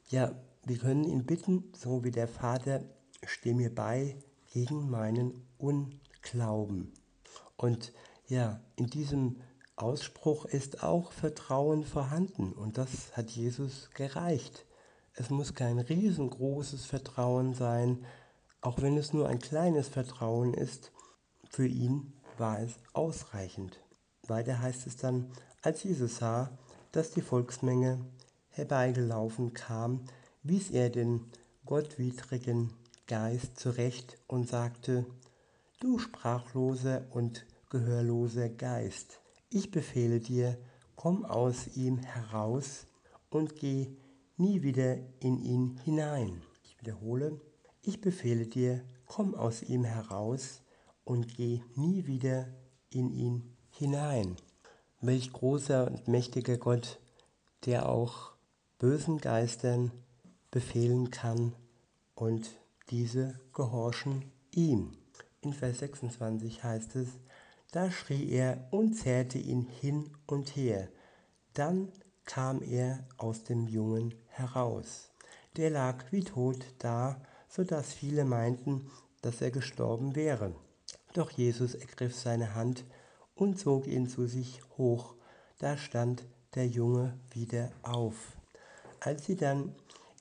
ja, 0.09 0.33
wir 0.65 0.77
können 0.77 1.03
ihn 1.03 1.25
bitten, 1.25 1.71
so 1.75 2.03
wie 2.03 2.11
der 2.11 2.27
Vater, 2.27 2.83
steh 3.25 3.53
mir 3.53 3.73
bei 3.73 4.17
gegen 4.51 4.89
meinen 4.89 5.47
Unglauben. 5.57 6.93
Und 7.57 7.93
ja, 8.27 8.61
in 8.75 8.87
diesem 8.87 9.41
Ausspruch 9.75 10.45
ist 10.45 10.83
auch 10.83 11.11
Vertrauen 11.11 11.83
vorhanden 11.83 12.53
und 12.53 12.77
das 12.77 13.15
hat 13.15 13.31
Jesus 13.31 13.89
gereicht. 13.93 14.65
Es 15.13 15.29
muss 15.29 15.53
kein 15.53 15.79
riesengroßes 15.79 16.85
Vertrauen 16.85 17.53
sein, 17.53 18.05
auch 18.61 18.81
wenn 18.81 18.97
es 18.97 19.13
nur 19.13 19.27
ein 19.27 19.39
kleines 19.39 19.87
Vertrauen 19.87 20.53
ist. 20.53 20.91
Für 21.49 21.65
ihn 21.65 22.13
war 22.37 22.59
es 22.59 22.75
ausreichend. 22.93 23.79
Weiter 24.27 24.61
heißt 24.61 24.87
es 24.87 24.97
dann, 24.97 25.31
als 25.61 25.83
Jesus 25.83 26.17
sah, 26.17 26.57
dass 26.91 27.11
die 27.11 27.21
Volksmenge 27.21 27.99
herbeigelaufen 28.49 29.53
kam, 29.53 30.01
wies 30.43 30.71
er 30.71 30.89
den 30.89 31.21
gottwidrigen 31.65 32.71
Geist 33.07 33.59
zurecht 33.59 34.17
und 34.27 34.47
sagte, 34.47 35.05
Du 35.79 35.97
sprachloser 35.97 37.05
und 37.09 37.45
gehörloser 37.69 38.49
Geist, 38.49 39.19
ich 39.49 39.71
befehle 39.71 40.19
dir, 40.19 40.57
komm 40.95 41.25
aus 41.25 41.75
ihm 41.75 41.97
heraus 41.97 42.85
und 43.29 43.55
geh 43.55 43.87
nie 44.37 44.61
wieder 44.61 44.97
in 45.19 45.39
ihn 45.39 45.79
hinein. 45.83 46.41
Ich 46.63 46.79
wiederhole, 46.79 47.41
ich 47.81 47.99
befehle 47.99 48.45
dir, 48.45 48.83
komm 49.05 49.33
aus 49.33 49.63
ihm 49.63 49.83
heraus 49.83 50.61
und 51.03 51.35
geh 51.35 51.61
nie 51.75 52.05
wieder 52.05 52.47
in 52.91 53.11
ihn 53.11 53.50
hinein. 53.81 54.35
Welch 55.01 55.33
großer 55.33 55.87
und 55.87 56.07
mächtiger 56.07 56.57
Gott, 56.57 56.99
der 57.65 57.89
auch 57.89 58.33
bösen 58.77 59.17
Geistern 59.17 59.91
befehlen 60.51 61.09
kann 61.09 61.55
und 62.13 62.51
diese 62.91 63.39
gehorchen 63.53 64.31
ihm. 64.51 64.91
In 65.41 65.53
Vers 65.53 65.79
26 65.79 66.63
heißt 66.63 66.95
es, 66.95 67.07
da 67.71 67.89
schrie 67.89 68.29
er 68.29 68.67
und 68.69 68.93
zerrte 68.93 69.39
ihn 69.39 69.63
hin 69.63 70.11
und 70.27 70.55
her. 70.55 70.87
Dann 71.55 71.91
kam 72.25 72.61
er 72.61 73.03
aus 73.17 73.43
dem 73.43 73.67
Jungen 73.67 74.13
heraus. 74.27 75.09
Der 75.57 75.71
lag 75.71 76.03
wie 76.11 76.23
tot 76.23 76.63
da, 76.77 77.19
so 77.49 77.63
dass 77.63 77.93
viele 77.93 78.25
meinten, 78.25 78.91
dass 79.23 79.41
er 79.41 79.49
gestorben 79.49 80.15
wäre. 80.15 80.53
Doch 81.13 81.31
Jesus 81.31 81.73
ergriff 81.73 82.15
seine 82.15 82.53
Hand 82.53 82.85
und 83.41 83.57
zog 83.57 83.87
ihn 83.87 84.07
zu 84.07 84.27
sich 84.27 84.61
hoch. 84.77 85.15
Da 85.57 85.75
stand 85.75 86.25
der 86.53 86.67
Junge 86.67 87.17
wieder 87.31 87.71
auf. 87.81 88.37
Als 88.99 89.25
sie 89.25 89.35
dann 89.35 89.73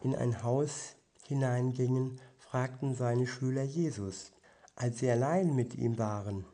in 0.02 0.14
ein 0.14 0.42
Haus 0.42 0.96
hineingingen, 1.26 2.18
fragten 2.38 2.94
seine 2.94 3.26
Schüler 3.26 3.62
Jesus, 3.62 4.32
als 4.74 5.00
sie 5.00 5.10
allein 5.10 5.54
mit 5.54 5.74
ihm 5.74 5.98
waren, 5.98 6.46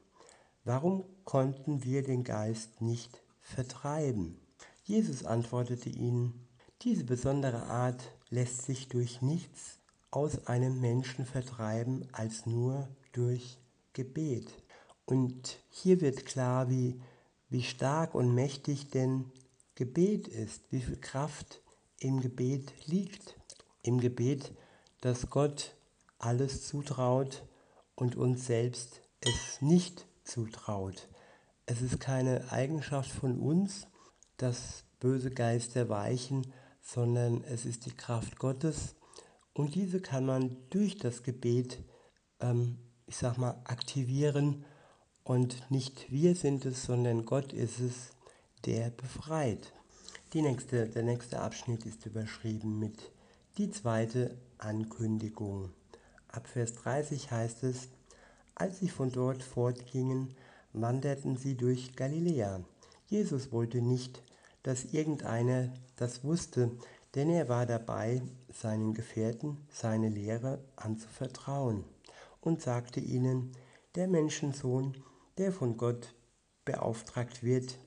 warum 0.65 1.05
konnten 1.25 1.85
wir 1.85 2.03
den 2.03 2.25
Geist 2.25 2.83
nicht 2.83 3.23
vertreiben? 3.41 4.41
Jesus 4.83 5.25
antwortete 5.25 5.89
ihnen, 5.89 6.49
diese 6.83 7.05
besondere 7.05 7.63
Art 7.63 8.11
lässt 8.29 8.63
sich 8.63 8.89
durch 8.89 9.23
nichts 9.23 9.79
aus 10.11 10.49
einem 10.49 10.81
Menschen 10.81 11.27
vertreiben 11.27 12.09
als 12.11 12.45
nur 12.45 12.89
durch 13.13 13.61
Gebet. 13.93 14.53
Und 15.07 15.59
hier 15.71 16.01
wird 16.01 16.27
klar, 16.27 16.69
wie, 16.69 17.01
wie 17.49 17.63
stark 17.63 18.15
und 18.15 18.35
mächtig 18.35 18.91
denn 18.91 19.33
Gebet 19.75 20.29
ist, 20.29 20.63
wie 20.71 20.81
viel 20.81 20.97
Kraft 20.97 21.63
im 22.01 22.21
Gebet 22.21 22.73
liegt. 22.87 23.37
Im 23.83 24.01
Gebet, 24.01 24.53
dass 25.01 25.31
Gott 25.31 25.75
alles 26.19 26.67
zutraut 26.67 27.47
und 27.95 28.17
uns 28.17 28.47
selbst 28.47 29.01
es 29.21 29.63
nicht 29.63 30.07
zutraut. 30.25 31.09
Es 31.67 31.83
ist 31.83 32.01
keine 32.01 32.53
Eigenschaft 32.53 33.11
von 33.11 33.39
uns, 33.39 33.87
dass 34.37 34.85
böse 35.01 35.31
Geister 35.31 35.89
weichen, 35.89 36.53
sondern 36.83 37.43
es 37.45 37.65
ist 37.65 37.87
die 37.87 37.95
Kraft 37.95 38.39
Gottes 38.39 38.97
und 39.57 39.75
diese 39.75 40.01
kann 40.01 40.27
man 40.27 40.57
durch 40.69 40.99
das 40.99 41.23
Gebet, 41.23 41.79
ähm, 42.41 42.77
ich 43.07 43.17
sag 43.17 43.39
mal, 43.39 43.59
aktivieren 43.65 44.67
und 45.27 45.73
nicht 45.73 46.11
wir 46.13 46.37
sind 46.37 46.65
es, 46.67 46.85
sondern 46.85 47.25
Gott 47.27 47.53
ist 47.53 47.81
es, 47.81 48.13
der 48.65 48.91
befreit. 48.91 49.73
Nächste, 50.33 50.87
der 50.87 51.03
nächste 51.03 51.41
Abschnitt 51.41 51.87
ist 51.87 52.05
überschrieben 52.05 52.79
mit 52.79 53.11
die 53.57 53.71
zweite 53.71 54.37
Ankündigung. 54.59 55.71
Ab 56.29 56.47
Vers 56.47 56.75
30 56.75 57.31
heißt 57.31 57.65
es, 57.65 57.89
als 58.55 58.79
sie 58.79 58.89
von 58.89 59.11
dort 59.11 59.43
fortgingen, 59.43 60.35
wanderten 60.75 61.37
sie 61.37 61.57
durch 61.57 61.97
Galiläa. 61.97 62.61
Jesus 63.09 63.51
wollte 63.51 63.81
nicht, 63.81 64.23
dass 64.63 64.85
irgendeiner 64.93 65.73
das 65.97 66.23
wusste, 66.23 66.71
denn 67.15 67.31
er 67.31 67.49
war 67.49 67.67
dabei, 67.67 68.21
seinen 68.53 68.95
Gefährten 68.95 69.57
seine 69.73 70.11
Lehre 70.11 70.61
anzuvertrauen 70.77 71.83
und 72.43 72.61
sagte 72.61 73.01
ihnen, 73.01 73.53
der 73.95 74.07
Menschensohn, 74.07 75.03
der 75.39 75.53
von 75.53 75.77
Gott 75.77 76.15
beauftragt 76.65 77.43
wird, 77.43 77.79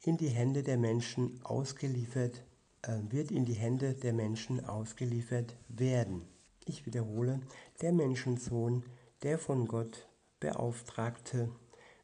in 0.00 0.16
die 0.16 0.28
Hände 0.28 0.62
der 0.62 0.76
Menschen 0.76 1.40
ausgeliefert, 1.44 2.44
äh, 2.82 2.98
wird 3.08 3.30
in 3.30 3.44
die 3.44 3.54
Hände 3.54 3.94
der 3.94 4.12
Menschen 4.12 4.64
ausgeliefert 4.64 5.56
werden. 5.68 6.24
Ich 6.66 6.86
wiederhole, 6.86 7.40
der 7.80 7.92
Menschensohn, 7.92 8.84
der 9.22 9.38
von 9.38 9.66
Gott 9.66 10.08
beauftragte, 10.40 11.50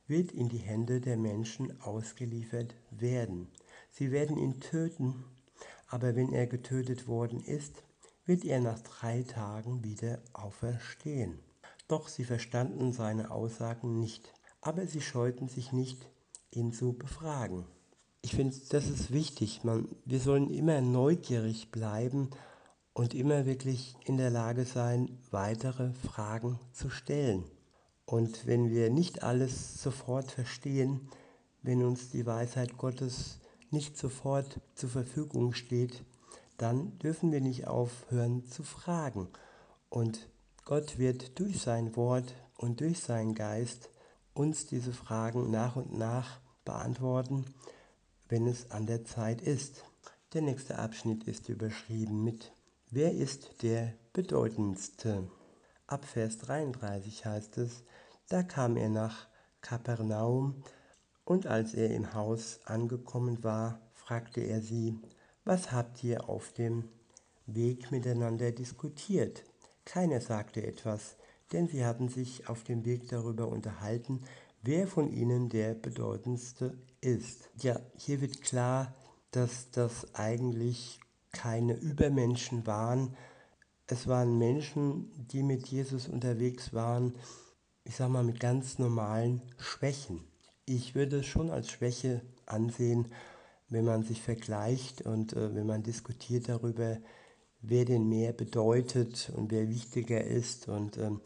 wird 0.06 0.32
in 0.32 0.48
die 0.48 0.58
Hände 0.58 1.00
der 1.00 1.16
Menschen 1.16 1.80
ausgeliefert 1.80 2.74
werden. 2.90 3.48
Sie 3.90 4.10
werden 4.10 4.36
ihn 4.36 4.60
töten, 4.60 5.24
aber 5.86 6.16
wenn 6.16 6.32
er 6.32 6.46
getötet 6.46 7.06
worden 7.06 7.40
ist, 7.40 7.84
wird 8.26 8.44
er 8.44 8.60
nach 8.60 8.80
drei 8.80 9.22
Tagen 9.22 9.82
wieder 9.84 10.20
auferstehen. 10.32 11.38
Doch 11.88 12.08
sie 12.08 12.24
verstanden 12.24 12.92
seine 12.92 13.30
Aussagen 13.30 13.98
nicht, 13.98 14.32
aber 14.60 14.86
sie 14.86 15.00
scheuten 15.00 15.48
sich 15.48 15.72
nicht, 15.72 16.08
ihn 16.50 16.72
zu 16.72 16.92
befragen. 16.92 17.64
Ich 18.22 18.34
finde, 18.34 18.56
das 18.70 18.88
ist 18.88 19.12
wichtig. 19.12 19.64
Man, 19.64 19.88
wir 20.04 20.20
sollen 20.20 20.50
immer 20.50 20.80
neugierig 20.80 21.70
bleiben 21.70 22.30
und 22.92 23.14
immer 23.14 23.46
wirklich 23.46 23.96
in 24.04 24.18
der 24.18 24.30
Lage 24.30 24.64
sein, 24.64 25.18
weitere 25.30 25.92
Fragen 25.94 26.58
zu 26.72 26.90
stellen. 26.90 27.44
Und 28.04 28.46
wenn 28.46 28.70
wir 28.70 28.90
nicht 28.90 29.22
alles 29.22 29.82
sofort 29.82 30.32
verstehen, 30.32 31.08
wenn 31.62 31.84
uns 31.84 32.10
die 32.10 32.26
Weisheit 32.26 32.76
Gottes 32.76 33.38
nicht 33.70 33.96
sofort 33.96 34.60
zur 34.74 34.90
Verfügung 34.90 35.52
steht, 35.52 36.02
dann 36.56 36.98
dürfen 36.98 37.32
wir 37.32 37.40
nicht 37.40 37.66
aufhören 37.66 38.44
zu 38.44 38.62
fragen. 38.62 39.28
Und 39.88 40.28
Gott 40.64 40.98
wird 40.98 41.38
durch 41.38 41.60
sein 41.60 41.96
Wort 41.96 42.34
und 42.58 42.80
durch 42.80 42.98
seinen 43.00 43.34
Geist 43.34 43.90
uns 44.34 44.66
diese 44.66 44.92
Fragen 44.92 45.50
nach 45.50 45.76
und 45.76 45.96
nach 45.96 46.40
beantworten, 46.64 47.44
wenn 48.28 48.46
es 48.46 48.70
an 48.70 48.86
der 48.86 49.04
Zeit 49.04 49.40
ist. 49.40 49.84
Der 50.32 50.42
nächste 50.42 50.78
Abschnitt 50.78 51.24
ist 51.24 51.48
überschrieben 51.48 52.22
mit 52.24 52.52
Wer 52.90 53.12
ist 53.12 53.62
der 53.62 53.94
bedeutendste? 54.12 55.28
Ab 55.86 56.04
Vers 56.04 56.38
33 56.38 57.24
heißt 57.24 57.58
es, 57.58 57.84
da 58.28 58.42
kam 58.42 58.76
er 58.76 58.88
nach 58.88 59.26
Kapernaum 59.60 60.62
Und 61.24 61.46
als 61.46 61.74
er 61.74 61.90
im 61.90 62.14
Haus 62.14 62.60
angekommen 62.64 63.44
war, 63.44 63.80
fragte 63.94 64.40
er 64.40 64.60
sie, 64.60 64.98
was 65.44 65.70
habt 65.70 66.02
ihr 66.02 66.28
auf 66.28 66.52
dem 66.52 66.88
Weg 67.46 67.90
miteinander 67.92 68.50
diskutiert? 68.52 69.44
Keiner 69.84 70.20
sagte 70.20 70.66
etwas, 70.66 71.16
denn 71.52 71.68
sie 71.68 71.84
hatten 71.84 72.08
sich 72.08 72.48
auf 72.48 72.64
dem 72.64 72.84
Weg 72.84 73.08
darüber 73.08 73.48
unterhalten, 73.48 74.20
wer 74.62 74.86
von 74.86 75.10
ihnen 75.12 75.48
der 75.48 75.74
bedeutendste 75.74 76.78
ist. 77.00 77.50
Ja, 77.58 77.80
hier 77.96 78.20
wird 78.20 78.42
klar, 78.42 78.94
dass 79.30 79.70
das 79.70 80.14
eigentlich 80.14 81.00
keine 81.32 81.74
Übermenschen 81.74 82.66
waren. 82.66 83.16
Es 83.86 84.06
waren 84.06 84.38
Menschen, 84.38 85.10
die 85.28 85.42
mit 85.42 85.68
Jesus 85.68 86.08
unterwegs 86.08 86.72
waren, 86.72 87.14
ich 87.84 87.96
sag 87.96 88.10
mal, 88.10 88.24
mit 88.24 88.40
ganz 88.40 88.78
normalen 88.78 89.42
Schwächen. 89.58 90.20
Ich 90.66 90.94
würde 90.94 91.18
es 91.20 91.26
schon 91.26 91.50
als 91.50 91.70
Schwäche 91.70 92.22
ansehen, 92.46 93.08
wenn 93.68 93.84
man 93.84 94.02
sich 94.02 94.20
vergleicht 94.20 95.02
und 95.02 95.32
äh, 95.32 95.54
wenn 95.54 95.66
man 95.66 95.82
diskutiert 95.82 96.48
darüber, 96.48 96.98
wer 97.62 97.84
denn 97.84 98.08
mehr 98.08 98.32
bedeutet 98.32 99.32
und 99.36 99.50
wer 99.50 99.68
wichtiger 99.68 100.22
ist. 100.22 100.68
Und 100.68 100.98
ähm, 100.98 101.20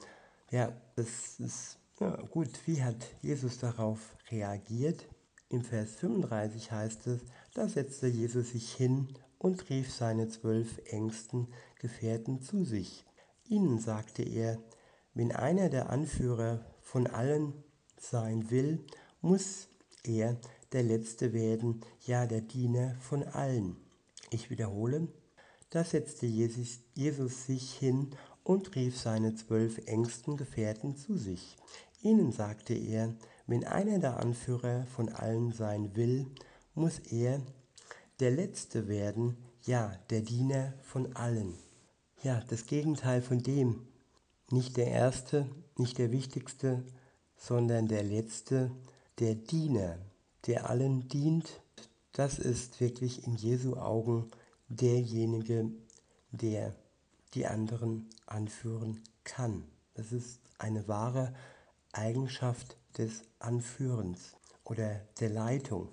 ja, 0.51 0.73
das 0.97 1.39
ist 1.39 1.79
ja, 2.01 2.17
gut. 2.31 2.51
Wie 2.67 2.83
hat 2.83 3.07
Jesus 3.23 3.59
darauf 3.59 4.17
reagiert? 4.31 5.07
Im 5.49 5.63
Vers 5.63 5.93
35 5.97 6.73
heißt 6.73 7.07
es, 7.07 7.21
da 7.55 7.69
setzte 7.69 8.09
Jesus 8.09 8.51
sich 8.51 8.73
hin 8.75 9.09
und 9.39 9.69
rief 9.71 9.93
seine 9.93 10.29
zwölf 10.29 10.81
engsten 10.87 11.49
Gefährten 11.79 12.41
zu 12.41 12.65
sich. 12.65 13.05
Ihnen 13.47 13.79
sagte 13.79 14.23
er, 14.23 14.59
wenn 15.13 15.33
einer 15.33 15.69
der 15.69 15.91
Anführer 15.91 16.65
von 16.81 17.07
allen 17.07 17.53
sein 17.99 18.51
will, 18.51 18.85
muss 19.21 19.69
er 20.03 20.37
der 20.73 20.83
Letzte 20.83 21.33
werden, 21.33 21.83
ja 22.05 22.27
der 22.27 22.41
Diener 22.41 22.97
von 23.01 23.23
allen. 23.23 23.77
Ich 24.31 24.51
wiederhole, 24.51 25.09
da 25.75 25.83
setzte 25.83 26.27
Jesus, 26.27 27.47
sich 27.47 27.73
hin 27.73 28.11
und 28.45 28.77
rief 28.77 28.97
seine 28.97 29.35
zwölf 29.35 29.79
engsten 29.87 30.37
Gefährten 30.37 30.97
zu 30.97 31.17
sich. 31.17 31.57
Ihnen 32.01 32.31
sagte 32.31 32.75
er, 32.75 33.13
wenn 33.49 33.65
einer 33.65 33.99
der 33.99 34.19
Anführer 34.21 34.87
von 34.87 35.09
allen 35.09 35.53
sein 35.53 35.97
will, 35.97 36.27
muss 36.75 37.01
er 37.01 37.41
der 38.21 38.31
Letzte 38.31 38.87
werden, 38.87 39.37
ja, 39.63 39.99
der 40.11 40.21
Diener 40.21 40.75
von 40.83 41.17
allen. 41.17 41.55
Ja, 42.23 42.41
das 42.49 42.67
Gegenteil 42.67 43.21
von 43.21 43.43
dem, 43.43 43.85
nicht 44.51 44.77
der 44.77 44.87
Erste, 44.87 45.51
nicht 45.77 45.99
der 45.99 46.13
Wichtigste, 46.13 46.85
sondern 47.37 47.89
der 47.89 48.05
Letzte, 48.05 48.71
der 49.19 49.35
Diener, 49.35 49.99
der 50.47 50.71
allen 50.71 51.09
dient. 51.09 51.61
Das 52.13 52.39
ist 52.39 52.81
wirklich 52.81 53.27
in 53.27 53.35
Jesu 53.35 53.75
Augen 53.75 54.31
derjenige, 54.77 55.71
der 56.31 56.75
die 57.35 57.47
anderen 57.47 58.09
anführen 58.27 59.03
kann. 59.25 59.65
Das 59.95 60.13
ist 60.13 60.41
eine 60.59 60.87
wahre 60.89 61.35
Eigenschaft 61.93 62.77
des 62.99 63.23
Anführens 63.39 64.37
oder 64.65 65.01
der 65.21 65.31
Leitung. 65.31 65.89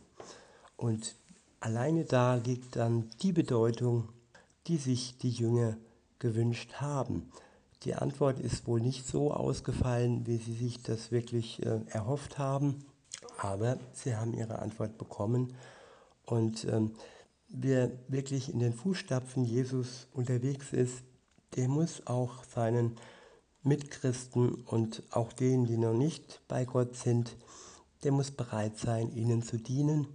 Und 0.77 1.15
alleine 1.59 2.05
da 2.05 2.35
liegt 2.35 2.75
dann 2.75 3.09
die 3.21 3.31
Bedeutung, 3.31 4.09
die 4.67 4.77
sich 4.77 5.17
die 5.17 5.31
Jünger 5.31 5.77
gewünscht 6.19 6.73
haben. 6.75 7.31
Die 7.83 7.95
Antwort 7.95 8.39
ist 8.39 8.67
wohl 8.67 8.79
nicht 8.79 9.07
so 9.07 9.33
ausgefallen, 9.33 10.27
wie 10.27 10.37
sie 10.37 10.53
sich 10.53 10.83
das 10.83 11.11
wirklich 11.11 11.65
äh, 11.65 11.81
erhofft 11.87 12.37
haben, 12.37 12.85
aber 13.39 13.79
sie 13.93 14.15
haben 14.15 14.33
ihre 14.33 14.59
Antwort 14.59 14.99
bekommen. 14.99 15.55
Und 16.25 16.65
ähm, 16.65 16.91
wer 17.51 17.91
wirklich 18.07 18.51
in 18.51 18.59
den 18.59 18.73
Fußstapfen 18.73 19.43
Jesus 19.43 20.07
unterwegs 20.13 20.73
ist, 20.73 21.03
der 21.55 21.67
muss 21.67 22.07
auch 22.07 22.43
seinen 22.43 22.95
Mitchristen 23.63 24.55
und 24.55 25.03
auch 25.11 25.33
denen, 25.33 25.65
die 25.65 25.77
noch 25.77 25.93
nicht 25.93 26.41
bei 26.47 26.65
Gott 26.65 26.95
sind, 26.95 27.35
der 28.03 28.11
muss 28.11 28.31
bereit 28.31 28.77
sein, 28.77 29.11
ihnen 29.15 29.43
zu 29.43 29.57
dienen 29.57 30.07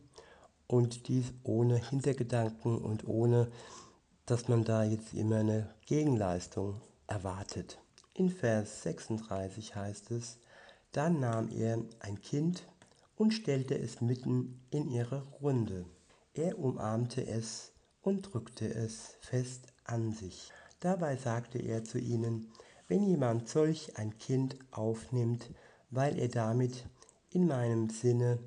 und 0.66 1.08
dies 1.08 1.32
ohne 1.44 1.76
Hintergedanken 1.76 2.78
und 2.78 3.06
ohne, 3.06 3.48
dass 4.24 4.48
man 4.48 4.64
da 4.64 4.82
jetzt 4.82 5.14
immer 5.14 5.36
eine 5.36 5.70
Gegenleistung 5.86 6.80
erwartet. 7.06 7.78
In 8.14 8.30
Vers 8.30 8.82
36 8.82 9.76
heißt 9.76 10.10
es, 10.10 10.38
dann 10.92 11.20
nahm 11.20 11.50
er 11.50 11.78
ein 12.00 12.20
Kind 12.20 12.66
und 13.16 13.32
stellte 13.32 13.78
es 13.78 14.00
mitten 14.00 14.60
in 14.70 14.88
ihre 14.88 15.22
Runde. 15.40 15.84
Er 16.38 16.58
umarmte 16.58 17.26
es 17.26 17.72
und 18.02 18.30
drückte 18.30 18.68
es 18.68 19.16
fest 19.20 19.68
an 19.84 20.12
sich. 20.12 20.52
Dabei 20.80 21.16
sagte 21.16 21.58
er 21.58 21.82
zu 21.82 21.98
ihnen, 21.98 22.52
wenn 22.88 23.06
jemand 23.06 23.48
solch 23.48 23.96
ein 23.96 24.18
Kind 24.18 24.58
aufnimmt, 24.70 25.50
weil 25.90 26.18
er 26.18 26.28
damit 26.28 26.84
in 27.30 27.46
meinem 27.46 27.88
Sinne, 27.88 28.38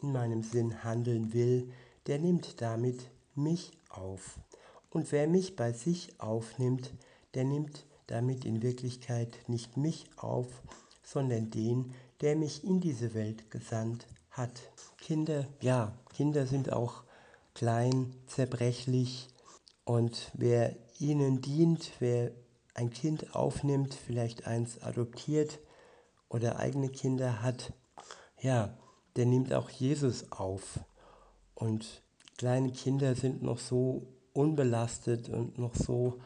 in 0.00 0.12
meinem 0.12 0.44
Sinn 0.44 0.84
handeln 0.84 1.32
will, 1.32 1.72
der 2.06 2.20
nimmt 2.20 2.60
damit 2.62 3.10
mich 3.34 3.72
auf. 3.88 4.38
Und 4.90 5.10
wer 5.10 5.26
mich 5.26 5.56
bei 5.56 5.72
sich 5.72 6.20
aufnimmt, 6.20 6.94
der 7.34 7.42
nimmt 7.42 7.84
damit 8.06 8.44
in 8.44 8.62
Wirklichkeit 8.62 9.40
nicht 9.48 9.76
mich 9.76 10.08
auf, 10.16 10.46
sondern 11.02 11.50
den, 11.50 11.94
der 12.20 12.36
mich 12.36 12.62
in 12.62 12.80
diese 12.80 13.12
Welt 13.12 13.50
gesandt 13.50 14.06
hat. 14.30 14.52
Kinder, 14.98 15.48
ja, 15.60 15.98
Kinder 16.14 16.46
sind 16.46 16.72
auch 16.72 17.03
klein, 17.54 18.14
zerbrechlich 18.26 19.28
und 19.84 20.30
wer 20.34 20.76
ihnen 20.98 21.40
dient, 21.40 21.92
wer 22.00 22.32
ein 22.74 22.90
Kind 22.90 23.34
aufnimmt, 23.34 23.94
vielleicht 23.94 24.46
eins 24.46 24.82
adoptiert 24.82 25.60
oder 26.28 26.58
eigene 26.58 26.88
Kinder 26.88 27.42
hat, 27.42 27.72
ja, 28.40 28.76
der 29.16 29.26
nimmt 29.26 29.52
auch 29.52 29.70
Jesus 29.70 30.32
auf. 30.32 30.80
Und 31.54 32.02
kleine 32.36 32.72
Kinder 32.72 33.14
sind 33.14 33.42
noch 33.42 33.58
so 33.58 34.08
unbelastet 34.32 35.28
und 35.28 35.58
noch 35.58 35.76
so, 35.76 36.20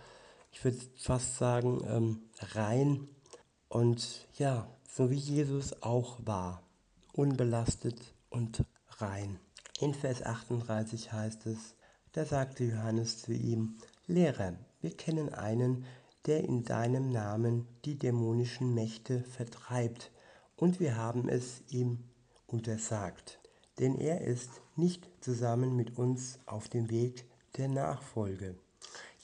ich 0.51 0.65
würde 0.65 0.79
fast 0.97 1.37
sagen, 1.37 1.83
ähm, 1.87 2.23
rein. 2.55 3.09
Und 3.69 4.27
ja, 4.39 4.67
so 4.89 5.11
wie 5.11 5.17
Jesus 5.17 5.83
auch 5.83 6.19
war, 6.25 6.63
unbelastet 7.13 8.15
und 8.31 8.65
rein. 8.99 9.39
In 9.81 9.95
Vers 9.95 10.25
38 10.25 11.13
heißt 11.13 11.47
es, 11.47 11.77
da 12.11 12.25
sagte 12.25 12.65
Johannes 12.65 13.19
zu 13.19 13.33
ihm, 13.33 13.77
Lehrer, 14.09 14.55
wir 14.81 14.91
kennen 14.91 15.33
einen, 15.33 15.85
der 16.27 16.43
in 16.43 16.65
deinem 16.65 17.11
Namen 17.11 17.69
die 17.85 17.97
dämonischen 17.97 18.75
Mächte 18.75 19.23
vertreibt, 19.23 20.11
und 20.57 20.81
wir 20.81 20.97
haben 20.97 21.29
es 21.29 21.63
ihm 21.69 22.01
untersagt, 22.49 23.39
denn 23.79 23.95
er 23.95 24.23
ist 24.23 24.51
nicht 24.75 25.09
zusammen 25.21 25.77
mit 25.77 25.97
uns 25.97 26.41
auf 26.47 26.69
dem 26.69 26.91
Weg 26.91 27.25
der 27.57 27.69
Nachfolge. 27.69 28.57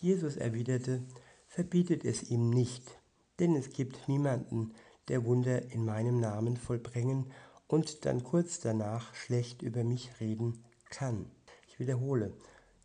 Jesus 0.01 0.37
erwiderte, 0.37 1.03
verbietet 1.49 2.05
es 2.05 2.31
ihm 2.31 2.51
nicht, 2.51 3.01
denn 3.41 3.57
es 3.57 3.71
gibt 3.71 4.09
niemanden, 4.09 4.73
der 5.09 5.25
Wunder 5.25 5.73
in 5.73 5.85
meinem 5.85 6.21
Namen 6.21 6.57
vollbringen 6.57 7.33
und 7.69 8.05
dann 8.05 8.23
kurz 8.23 8.61
danach 8.61 9.15
schlecht 9.15 9.63
über 9.63 9.85
mich 9.85 10.11
reden 10.21 10.65
kann. 10.91 11.27
Ich 11.69 11.79
wiederhole, 11.79 12.33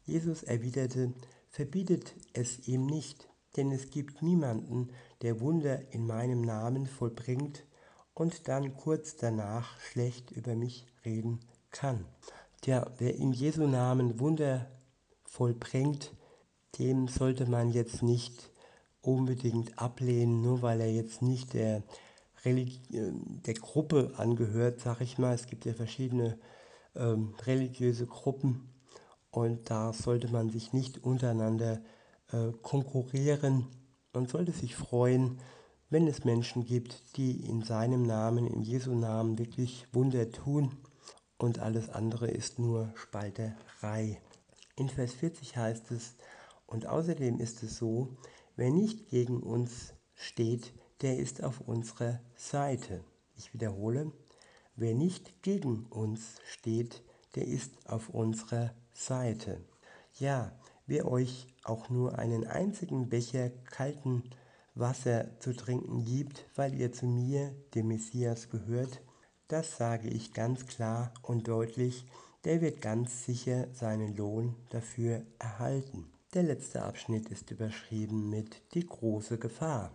Jesus 0.05 0.43
erwiderte, 0.43 1.13
verbietet 1.49 2.15
es 2.33 2.67
ihm 2.67 2.85
nicht, 2.85 3.29
denn 3.55 3.71
es 3.71 3.89
gibt 3.89 4.21
niemanden, 4.21 4.89
der 5.21 5.41
Wunder 5.41 5.91
in 5.91 6.07
meinem 6.07 6.41
Namen 6.41 6.87
vollbringt 6.87 7.65
und 8.13 8.47
dann 8.47 8.75
kurz 8.75 9.15
danach 9.15 9.79
schlecht 9.79 10.31
über 10.31 10.55
mich 10.55 10.87
reden 11.05 11.39
kann. 11.71 12.05
Tja, 12.61 12.91
wer 12.97 13.15
in 13.15 13.31
Jesu 13.31 13.67
Namen 13.67 14.19
Wunder 14.19 14.69
vollbringt, 15.23 16.13
dem 16.77 17.07
sollte 17.07 17.45
man 17.45 17.71
jetzt 17.71 18.03
nicht 18.03 18.51
unbedingt 19.01 19.79
ablehnen, 19.79 20.41
nur 20.41 20.61
weil 20.61 20.81
er 20.81 20.91
jetzt 20.91 21.21
nicht 21.21 21.53
der, 21.53 21.83
Religi 22.45 22.79
äh, 22.97 23.11
der 23.45 23.53
Gruppe 23.53 24.13
angehört, 24.17 24.79
sag 24.81 25.01
ich 25.01 25.17
mal. 25.17 25.33
Es 25.33 25.47
gibt 25.47 25.65
ja 25.65 25.73
verschiedene 25.73 26.37
ähm, 26.95 27.35
religiöse 27.45 28.05
Gruppen 28.05 28.69
und 29.31 29.69
da 29.69 29.93
sollte 29.93 30.29
man 30.29 30.49
sich 30.49 30.73
nicht 30.73 31.03
untereinander 31.03 31.81
äh, 32.31 32.51
konkurrieren. 32.61 33.67
Man 34.13 34.27
sollte 34.27 34.51
sich 34.51 34.75
freuen, 34.75 35.39
wenn 35.89 36.07
es 36.07 36.23
Menschen 36.23 36.65
gibt, 36.65 37.17
die 37.17 37.47
in 37.47 37.63
seinem 37.63 38.03
Namen, 38.03 38.47
in 38.47 38.61
Jesu 38.61 38.93
Namen 38.93 39.37
wirklich 39.37 39.87
Wunder 39.91 40.31
tun 40.31 40.77
und 41.37 41.59
alles 41.59 41.89
andere 41.89 42.27
ist 42.27 42.59
nur 42.59 42.91
Spalterei. 42.95 44.21
In 44.75 44.89
Vers 44.89 45.13
40 45.13 45.57
heißt 45.57 45.91
es, 45.91 46.15
und 46.67 46.85
außerdem 46.85 47.39
ist 47.39 47.63
es 47.63 47.77
so, 47.77 48.17
wer 48.55 48.69
nicht 48.69 49.09
gegen 49.09 49.41
uns 49.41 49.93
steht, 50.13 50.73
der 51.01 51.17
ist 51.17 51.43
auf 51.43 51.61
unserer 51.61 52.19
Seite. 52.35 53.03
Ich 53.37 53.53
wiederhole, 53.53 54.11
wer 54.75 54.93
nicht 54.93 55.41
gegen 55.43 55.85
uns 55.89 56.41
steht, 56.45 57.03
der 57.35 57.47
ist 57.47 57.71
auf 57.87 58.09
unserer 58.09 58.73
Seite. 58.93 59.61
Ja, 60.19 60.51
wer 60.87 61.09
euch 61.09 61.47
auch 61.63 61.89
nur 61.89 62.17
einen 62.17 62.45
einzigen 62.45 63.09
Becher 63.09 63.49
kalten 63.71 64.23
Wasser 64.75 65.39
zu 65.39 65.53
trinken 65.53 66.03
gibt, 66.03 66.45
weil 66.55 66.73
ihr 66.73 66.91
zu 66.91 67.05
mir, 67.05 67.53
dem 67.75 67.87
Messias, 67.89 68.49
gehört, 68.49 69.01
das 69.47 69.77
sage 69.77 70.09
ich 70.09 70.33
ganz 70.33 70.67
klar 70.67 71.13
und 71.21 71.47
deutlich, 71.47 72.05
der 72.45 72.61
wird 72.61 72.81
ganz 72.81 73.25
sicher 73.25 73.67
seinen 73.73 74.15
Lohn 74.15 74.55
dafür 74.69 75.23
erhalten. 75.39 76.09
Der 76.33 76.43
letzte 76.43 76.83
Abschnitt 76.83 77.29
ist 77.29 77.51
überschrieben 77.51 78.29
mit 78.29 78.61
die 78.73 78.85
große 78.85 79.37
Gefahr. 79.37 79.91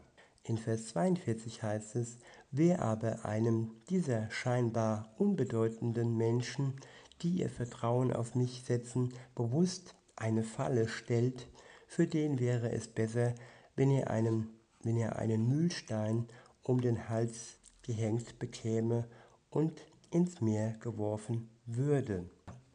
In 0.47 0.59
Vers 0.59 0.89
42 0.89 1.63
heißt 1.63 1.97
es, 1.97 2.19
wer 2.51 2.83
aber 2.83 3.25
einem 3.25 3.71
dieser 3.89 4.31
scheinbar 4.31 5.15
unbedeutenden 5.17 6.17
Menschen, 6.19 6.75
die 7.23 7.31
ihr 7.31 7.49
Vertrauen 7.49 8.13
auf 8.13 8.35
mich 8.35 8.63
setzen, 8.63 9.15
bewusst 9.35 9.95
eine 10.17 10.43
Falle 10.43 10.87
stellt, 10.89 11.49
für 11.87 12.07
den 12.07 12.39
wäre 12.39 12.71
es 12.73 12.89
besser, 12.89 13.35
wenn 13.75 13.91
er, 13.91 14.11
einem, 14.11 14.51
wenn 14.83 14.99
er 14.99 15.17
einen 15.17 15.49
Mühlstein 15.49 16.27
um 16.63 16.81
den 16.81 17.09
Hals 17.09 17.59
gehängt 17.83 18.39
bekäme 18.39 19.09
und 19.51 19.81
ins 20.11 20.41
Meer 20.41 20.75
geworfen 20.81 21.49
würde. 21.67 22.29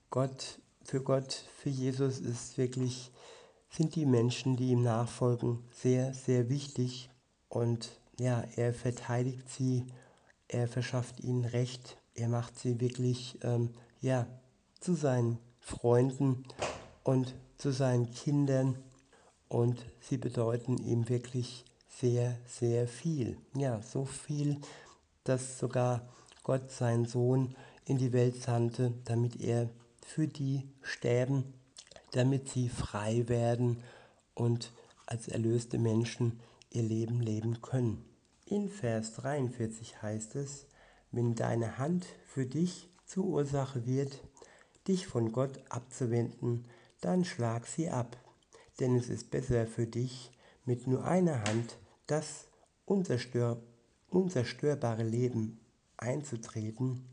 Gott, 0.09 0.59
für 0.83 1.03
Gott, 1.03 1.45
für 1.57 1.69
Jesus 1.69 2.19
ist 2.19 2.57
wirklich, 2.57 3.11
sind 3.69 3.95
die 3.95 4.07
Menschen, 4.07 4.55
die 4.55 4.71
ihm 4.71 4.81
nachfolgen, 4.81 5.59
sehr, 5.71 6.13
sehr 6.13 6.49
wichtig. 6.49 7.08
Und 7.49 7.99
ja, 8.19 8.43
er 8.55 8.73
verteidigt 8.73 9.49
sie, 9.49 9.85
er 10.47 10.67
verschafft 10.67 11.19
ihnen 11.19 11.45
Recht, 11.45 11.97
er 12.15 12.29
macht 12.29 12.57
sie 12.57 12.79
wirklich, 12.79 13.37
ähm, 13.43 13.71
ja, 14.01 14.27
zu 14.79 14.93
seinen 14.93 15.39
Freunden 15.59 16.45
und 17.03 17.35
zu 17.57 17.71
seinen 17.71 18.11
Kindern. 18.11 18.77
Und 19.47 19.83
sie 19.99 20.17
bedeuten 20.17 20.77
ihm 20.77 21.09
wirklich 21.09 21.65
sehr, 21.87 22.37
sehr 22.45 22.87
viel. 22.87 23.37
Ja, 23.55 23.81
so 23.81 24.05
viel, 24.05 24.59
dass 25.23 25.57
sogar 25.57 26.07
Gott 26.43 26.71
seinen 26.71 27.05
Sohn 27.05 27.55
in 27.85 27.97
die 27.97 28.13
Welt 28.13 28.41
sandte, 28.41 28.93
damit 29.05 29.41
er 29.41 29.69
für 30.05 30.27
die 30.27 30.67
sterben, 30.81 31.53
damit 32.11 32.49
sie 32.49 32.69
frei 32.69 33.27
werden 33.27 33.83
und 34.35 34.71
als 35.05 35.27
erlöste 35.27 35.77
Menschen 35.77 36.39
ihr 36.71 36.83
Leben 36.83 37.21
leben 37.21 37.61
können. 37.61 38.05
In 38.45 38.69
Vers 38.69 39.13
43 39.13 40.01
heißt 40.01 40.35
es, 40.35 40.67
wenn 41.11 41.35
deine 41.35 41.77
Hand 41.77 42.05
für 42.25 42.45
dich 42.45 42.89
zur 43.05 43.25
Ursache 43.25 43.85
wird, 43.85 44.23
dich 44.87 45.07
von 45.07 45.31
Gott 45.31 45.59
abzuwenden, 45.69 46.65
dann 47.01 47.25
schlag 47.25 47.65
sie 47.65 47.89
ab, 47.89 48.17
denn 48.79 48.95
es 48.95 49.09
ist 49.09 49.31
besser 49.31 49.67
für 49.67 49.87
dich, 49.87 50.31
mit 50.65 50.87
nur 50.87 51.05
einer 51.05 51.43
Hand 51.43 51.77
das 52.07 52.47
unzerstör 52.85 53.61
unzerstörbare 54.09 55.03
Leben 55.03 55.59
einzutreten, 55.97 57.05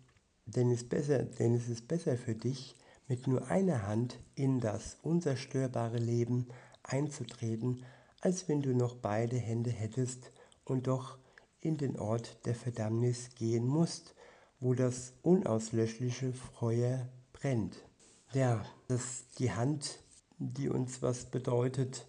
denn 0.47 0.71
es, 0.71 0.89
besser, 0.89 1.25
denn 1.25 1.55
es 1.55 1.69
ist 1.69 1.89
besser 1.89 2.17
für 2.17 2.35
dich, 2.35 2.77
mit 3.09 3.27
nur 3.27 3.49
einer 3.49 3.87
Hand 3.87 4.19
in 4.35 4.61
das 4.61 4.97
unzerstörbare 5.03 5.99
Leben 5.99 6.49
einzutreten, 6.83 7.85
als 8.27 8.49
wenn 8.49 8.61
du 8.61 8.75
noch 8.75 8.97
beide 8.97 9.37
Hände 9.37 9.71
hättest 9.71 10.33
und 10.65 10.89
doch 10.89 11.17
in 11.61 11.77
den 11.77 11.97
Ort 11.97 12.45
der 12.45 12.57
Verdammnis 12.57 13.37
gehen 13.37 13.65
musst, 13.65 14.17
wo 14.59 14.75
das 14.75 15.13
unauslöschliche 15.23 16.33
Feuer 16.33 17.09
brennt. 17.33 17.77
Ja, 18.33 18.65
dass 18.89 19.29
die 19.39 19.53
Hand, 19.53 20.01
die 20.39 20.69
uns 20.69 21.03
was 21.03 21.27
bedeutet, 21.27 22.09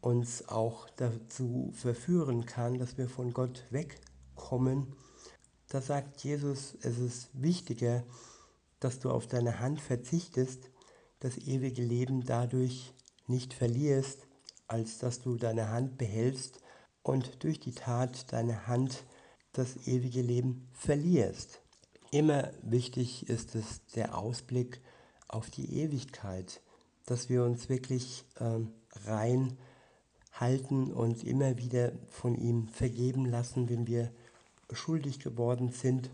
uns 0.00 0.48
auch 0.48 0.88
dazu 0.96 1.70
verführen 1.74 2.46
kann, 2.46 2.78
dass 2.78 2.96
wir 2.96 3.10
von 3.10 3.34
Gott 3.34 3.66
wegkommen. 3.68 4.96
Da 5.68 5.82
sagt 5.82 6.24
Jesus, 6.24 6.78
es 6.80 6.96
ist 6.96 7.28
wichtiger, 7.34 8.04
dass 8.80 9.00
du 9.00 9.10
auf 9.10 9.26
deine 9.26 9.60
Hand 9.60 9.82
verzichtest, 9.82 10.70
das 11.20 11.36
ewige 11.36 11.82
Leben 11.82 12.24
dadurch 12.24 12.94
nicht 13.26 13.52
verlierst, 13.52 14.26
als 14.72 14.98
dass 14.98 15.20
du 15.20 15.36
deine 15.36 15.68
Hand 15.68 15.98
behältst 15.98 16.60
und 17.02 17.44
durch 17.44 17.60
die 17.60 17.74
Tat 17.74 18.32
deiner 18.32 18.66
Hand 18.66 19.04
das 19.52 19.86
ewige 19.86 20.22
Leben 20.22 20.68
verlierst. 20.72 21.60
Immer 22.10 22.50
wichtig 22.62 23.28
ist 23.28 23.54
es 23.54 23.84
der 23.94 24.16
Ausblick 24.16 24.80
auf 25.28 25.50
die 25.50 25.78
Ewigkeit, 25.80 26.60
dass 27.06 27.28
wir 27.28 27.44
uns 27.44 27.68
wirklich 27.68 28.24
ähm, 28.40 28.72
rein 29.06 29.56
halten 30.32 30.92
und 30.92 31.24
immer 31.24 31.58
wieder 31.58 31.92
von 32.08 32.34
ihm 32.34 32.68
vergeben 32.68 33.26
lassen, 33.26 33.68
wenn 33.68 33.86
wir 33.86 34.10
schuldig 34.72 35.18
geworden 35.18 35.70
sind 35.70 36.10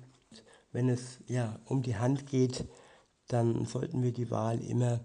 wenn 0.73 0.89
es 0.89 1.19
ja 1.27 1.59
um 1.65 1.83
die 1.83 1.97
Hand 1.97 2.27
geht, 2.27 2.67
dann 3.27 3.65
sollten 3.67 4.03
wir 4.03 4.13
die 4.13 4.31
Wahl 4.31 4.61
immer 4.63 5.01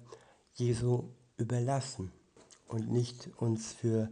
Jesu 0.54 1.10
überlassen 1.38 2.12
und 2.74 2.92
nicht 2.92 3.30
uns 3.38 3.72
für, 3.72 4.12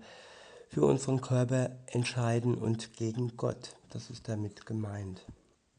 für 0.70 0.86
unseren 0.86 1.20
Körper 1.20 1.72
entscheiden 1.88 2.56
und 2.56 2.94
gegen 2.94 3.36
Gott. 3.36 3.76
Das 3.90 4.12
ist 4.12 4.30
damit 4.30 4.68
gemeint. 4.68 5.26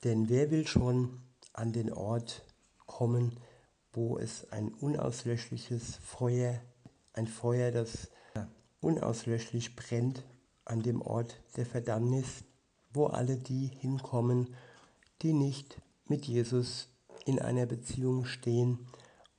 Denn 0.03 0.29
wer 0.29 0.51
will 0.51 0.67
schon 0.67 1.21
an 1.53 1.73
den 1.73 1.93
Ort 1.93 2.43
kommen, 2.87 3.39
wo 3.93 4.19
es 4.19 4.51
ein 4.51 4.69
unauslöschliches 4.75 5.97
Feuer, 5.97 6.61
ein 7.13 7.29
Feuer, 7.29 7.71
das 7.71 8.09
unauslöschlich 8.81 9.77
brennt, 9.77 10.25
an 10.65 10.83
dem 10.83 11.03
Ort 11.03 11.41
der 11.57 11.67
Verdammnis, 11.67 12.43
wo 12.93 13.07
alle 13.07 13.37
die 13.37 13.67
hinkommen, 13.67 14.55
die 15.23 15.35
nicht 15.35 15.81
mit 16.07 16.27
Jesus 16.27 16.89
in 17.27 17.39
einer 17.39 17.67
Beziehung 17.67 18.25
stehen 18.25 18.89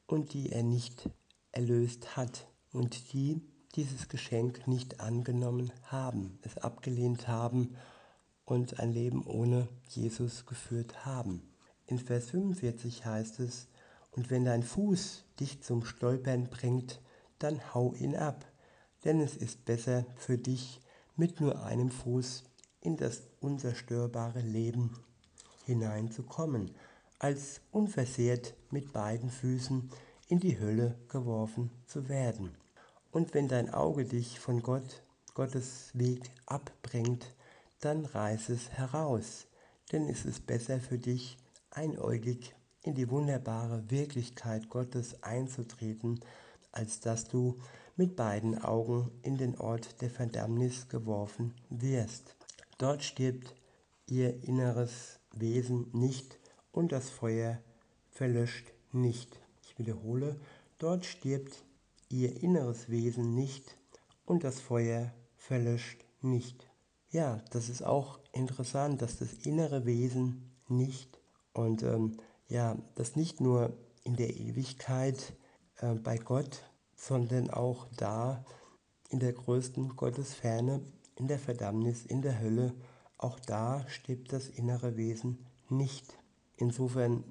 und 0.08 0.34
die 0.34 0.52
er 0.54 0.64
nicht 0.64 1.10
erlöst 1.52 2.16
hat 2.16 2.48
und 2.74 3.14
die 3.14 3.42
dieses 3.76 4.10
Geschenk 4.10 4.68
nicht 4.68 5.00
angenommen 5.00 5.72
haben, 5.84 6.38
es 6.42 6.58
abgelehnt 6.58 7.28
haben 7.28 7.76
und 8.46 8.80
ein 8.80 8.92
Leben 8.92 9.26
ohne 9.26 9.68
Jesus 9.88 10.46
geführt 10.46 11.06
haben. 11.06 11.42
In 11.86 11.98
Vers 11.98 12.32
45 12.32 13.06
heißt 13.06 13.40
es, 13.40 13.68
und 14.12 14.30
wenn 14.30 14.46
dein 14.46 14.64
Fuß 14.64 15.26
dich 15.40 15.64
zum 15.64 15.86
Stolpern 15.86 16.50
bringt, 16.50 17.02
dann 17.40 17.74
hau 17.74 17.94
ihn 17.94 18.16
ab, 18.16 18.46
denn 19.04 19.20
es 19.20 19.36
ist 19.36 19.66
besser 19.66 20.06
für 20.18 20.38
dich, 20.38 20.82
mit 21.16 21.42
nur 21.42 21.64
einem 21.64 21.90
Fuß 21.90 22.44
in 22.82 22.98
das 22.98 23.24
unzerstörbare 23.40 24.42
Leben 24.42 24.98
hineinzukommen, 25.66 26.72
als 27.20 27.62
unversehrt 27.72 28.56
mit 28.70 28.94
beiden 28.94 29.30
Füßen 29.30 29.90
in 30.28 30.40
die 30.40 30.60
Hölle 30.60 30.98
geworfen 31.08 31.72
zu 31.86 32.10
werden. 32.10 32.52
Und 33.14 33.36
wenn 33.36 33.48
dein 33.48 33.72
Auge 33.72 34.06
dich 34.06 34.40
von 34.40 34.64
Gott, 34.64 35.04
Gottes 35.36 35.92
Weg 35.94 36.32
abbringt, 36.48 37.36
dann 37.80 38.06
reiß 38.06 38.50
es 38.50 38.72
heraus, 38.72 39.46
denn 39.92 40.10
es 40.10 40.26
ist 40.26 40.48
besser 40.48 40.80
für 40.80 40.98
dich, 40.98 41.38
einäugig 41.70 42.56
in 42.82 42.96
die 42.96 43.12
wunderbare 43.12 43.84
Wirklichkeit 43.92 44.68
Gottes 44.68 45.22
einzutreten, 45.22 46.22
als 46.72 47.02
dass 47.02 47.28
du 47.28 47.60
mit 47.96 48.16
beiden 48.16 48.58
Augen 48.58 49.12
in 49.22 49.38
den 49.38 49.60
Ort 49.60 50.02
der 50.02 50.10
Verdammnis 50.10 50.90
geworfen 50.90 51.54
wirst. 51.70 52.36
Dort 52.80 53.04
stirbt 53.04 53.54
ihr 54.08 54.44
inneres 54.44 55.20
Wesen 55.36 55.88
nicht 55.94 56.40
und 56.72 56.92
das 56.92 57.12
Feuer 57.12 57.60
verlöscht 58.10 58.74
nicht. 58.92 59.40
Ich 59.62 59.78
wiederhole, 59.78 60.40
dort 60.80 61.06
stirbt 61.06 61.64
ihr 62.14 62.42
inneres 62.42 62.90
Wesen 62.90 63.34
nicht 63.34 63.78
und 64.26 64.44
das 64.44 64.60
Feuer 64.60 65.12
verlöscht 65.36 66.06
nicht. 66.22 66.70
Ja, 67.10 67.42
das 67.52 67.70
ist 67.70 67.84
auch 67.84 68.20
interessant, 68.32 69.02
dass 69.02 69.18
das 69.18 69.34
innere 69.34 69.86
Wesen 69.86 70.52
nicht 70.68 71.20
und 71.54 71.84
ähm, 71.84 72.18
ja, 72.48 72.78
das 72.96 73.16
nicht 73.16 73.42
nur 73.42 73.78
in 74.04 74.16
der 74.16 74.36
Ewigkeit 74.36 75.34
äh, 75.78 75.96
bei 75.96 76.18
Gott, 76.18 76.64
sondern 76.96 77.50
auch 77.50 77.88
da 77.98 78.46
in 79.10 79.20
der 79.20 79.34
größten 79.34 79.96
Gottesferne, 79.96 80.82
in 81.16 81.28
der 81.28 81.40
Verdammnis, 81.40 82.06
in 82.06 82.22
der 82.22 82.40
Hölle 82.40 82.74
auch 83.18 83.40
da 83.40 83.86
stirbt 83.88 84.34
das 84.34 84.50
innere 84.50 84.98
Wesen 84.98 85.46
nicht. 85.70 86.18
Insofern 86.58 87.24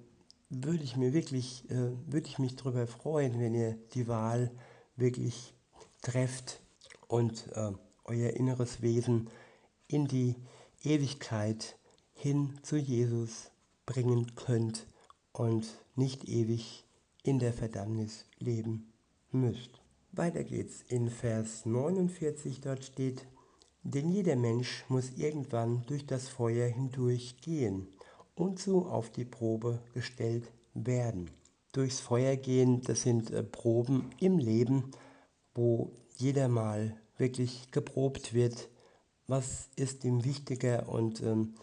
würde 0.49 0.85
ich 0.85 0.97
mir 0.97 1.13
wirklich, 1.13 1.69
äh, 1.71 1.93
würde 2.07 2.27
ich 2.27 2.39
mich 2.39 2.57
darüber 2.57 2.87
freuen, 2.87 3.39
wenn 3.39 3.55
ihr 3.55 3.79
die 3.95 4.09
Wahl 4.09 4.51
wirklich 4.97 5.55
trefft 6.03 6.61
und 7.09 7.49
äh, 7.55 7.73
euer 8.05 8.31
inneres 8.31 8.83
Wesen 8.83 9.31
in 9.89 10.07
die 10.07 10.37
Ewigkeit 10.83 11.77
hin 12.15 12.59
zu 12.63 12.77
Jesus 12.77 13.51
bringen 13.87 14.35
könnt 14.35 14.87
und 15.33 15.67
nicht 15.97 16.29
ewig 16.29 16.85
in 17.23 17.39
der 17.39 17.53
Verdammnis 17.53 18.27
leben 18.39 18.93
müsst. 19.31 19.81
Weiter 20.13 20.45
geht's 20.45 20.83
in 20.89 21.09
Vers 21.09 21.65
49, 21.65 22.61
dort 22.61 22.85
steht, 22.85 23.27
denn 23.83 24.11
jeder 24.11 24.37
Mensch 24.37 24.85
muss 24.89 25.11
irgendwann 25.17 25.85
durch 25.87 26.07
das 26.07 26.29
Feuer 26.29 26.69
hindurch 26.69 27.37
gehen 27.41 27.89
und 28.35 28.59
so 28.59 28.87
auf 28.87 29.11
die 29.11 29.25
Probe 29.25 29.83
gestellt 29.95 30.53
werden. 30.75 31.31
Durchs 31.73 32.01
Feuer 32.01 32.37
gehen, 32.37 32.83
das 32.83 33.03
sind 33.03 33.31
äh, 33.31 33.43
Proben 33.43 34.11
im 34.21 34.39
Leben, 34.39 34.91
wo 35.55 35.93
jeder 36.17 36.49
mal 36.49 36.97
wirklich 37.17 37.71
geprobt 37.71 38.35
wird, 38.35 38.69
was 39.27 39.69
ist 39.77 40.05
ihm 40.05 40.25
wichtiger 40.25 40.89
und 40.89 41.23
ähm, 41.23 41.55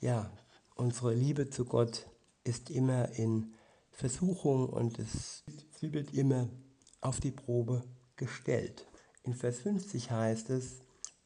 ja, 0.00 0.30
unsere 0.74 1.14
Liebe 1.14 1.48
zu 1.48 1.64
Gott 1.64 2.06
ist 2.44 2.70
immer 2.70 3.10
in 3.12 3.54
Versuchung 3.90 4.68
und 4.68 4.98
es, 4.98 5.42
sie 5.78 5.92
wird 5.92 6.12
immer 6.12 6.48
auf 7.00 7.20
die 7.20 7.30
Probe 7.30 7.82
gestellt. 8.16 8.86
In 9.22 9.34
Vers 9.34 9.60
50 9.60 10.10
heißt 10.10 10.50
es, 10.50 10.80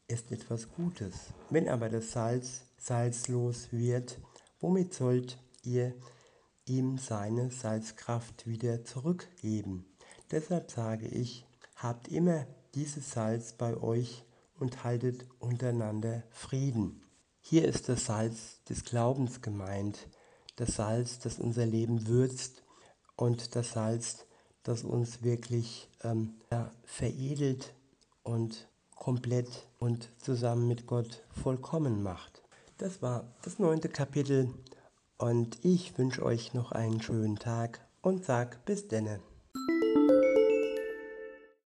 ist 0.07 0.31
etwas 0.33 0.71
Gutes. 0.71 1.15
Wenn 1.51 1.69
aber 1.69 1.89
das 1.89 2.13
Salz 2.13 2.63
salzlos 2.79 3.73
wird, 3.73 4.19
womit 4.61 4.95
sollt 4.95 5.39
ihr 5.65 5.95
ihm 6.69 6.99
seine 6.99 7.51
Salzkraft 7.51 8.47
wieder 8.47 8.85
zurückgeben? 8.85 9.87
Deshalb 10.31 10.71
sage 10.71 11.07
ich, 11.07 11.47
habt 11.77 12.09
immer 12.09 12.47
dieses 12.75 13.11
Salz 13.11 13.53
bei 13.53 13.77
euch 13.77 14.25
und 14.59 14.85
haltet 14.85 15.27
untereinander 15.39 16.23
Frieden. 16.31 17.03
Hier 17.41 17.65
ist 17.67 17.89
das 17.89 18.07
Salz 18.07 18.63
des 18.69 18.85
Glaubens 18.85 19.41
gemeint, 19.41 20.09
das 20.57 20.77
Salz, 20.77 21.19
das 21.19 21.39
unser 21.39 21.65
Leben 21.65 22.07
würzt 22.07 22.63
und 23.17 23.57
das 23.57 23.73
Salz, 23.73 24.27
das 24.63 24.85
uns 24.85 25.23
wirklich 25.23 25.89
ähm, 26.03 26.35
ja, 26.51 26.71
veredelt 26.85 27.75
und 28.23 28.69
komplett 28.95 29.67
und 29.79 30.11
zusammen 30.19 30.69
mit 30.69 30.87
Gott 30.87 31.23
vollkommen 31.31 32.03
macht. 32.03 32.43
Das 32.77 33.01
war 33.01 33.25
das 33.43 33.59
neunte 33.59 33.89
Kapitel 33.89 34.53
und 35.19 35.65
ich 35.65 35.99
wünsche 35.99 36.25
euch 36.25 36.55
noch 36.55 36.73
einen 36.73 37.03
schönen 37.03 37.37
Tag 37.37 37.81
und 38.01 38.25
sag 38.25 38.65
bis 38.65 38.89
denne. 38.89 39.21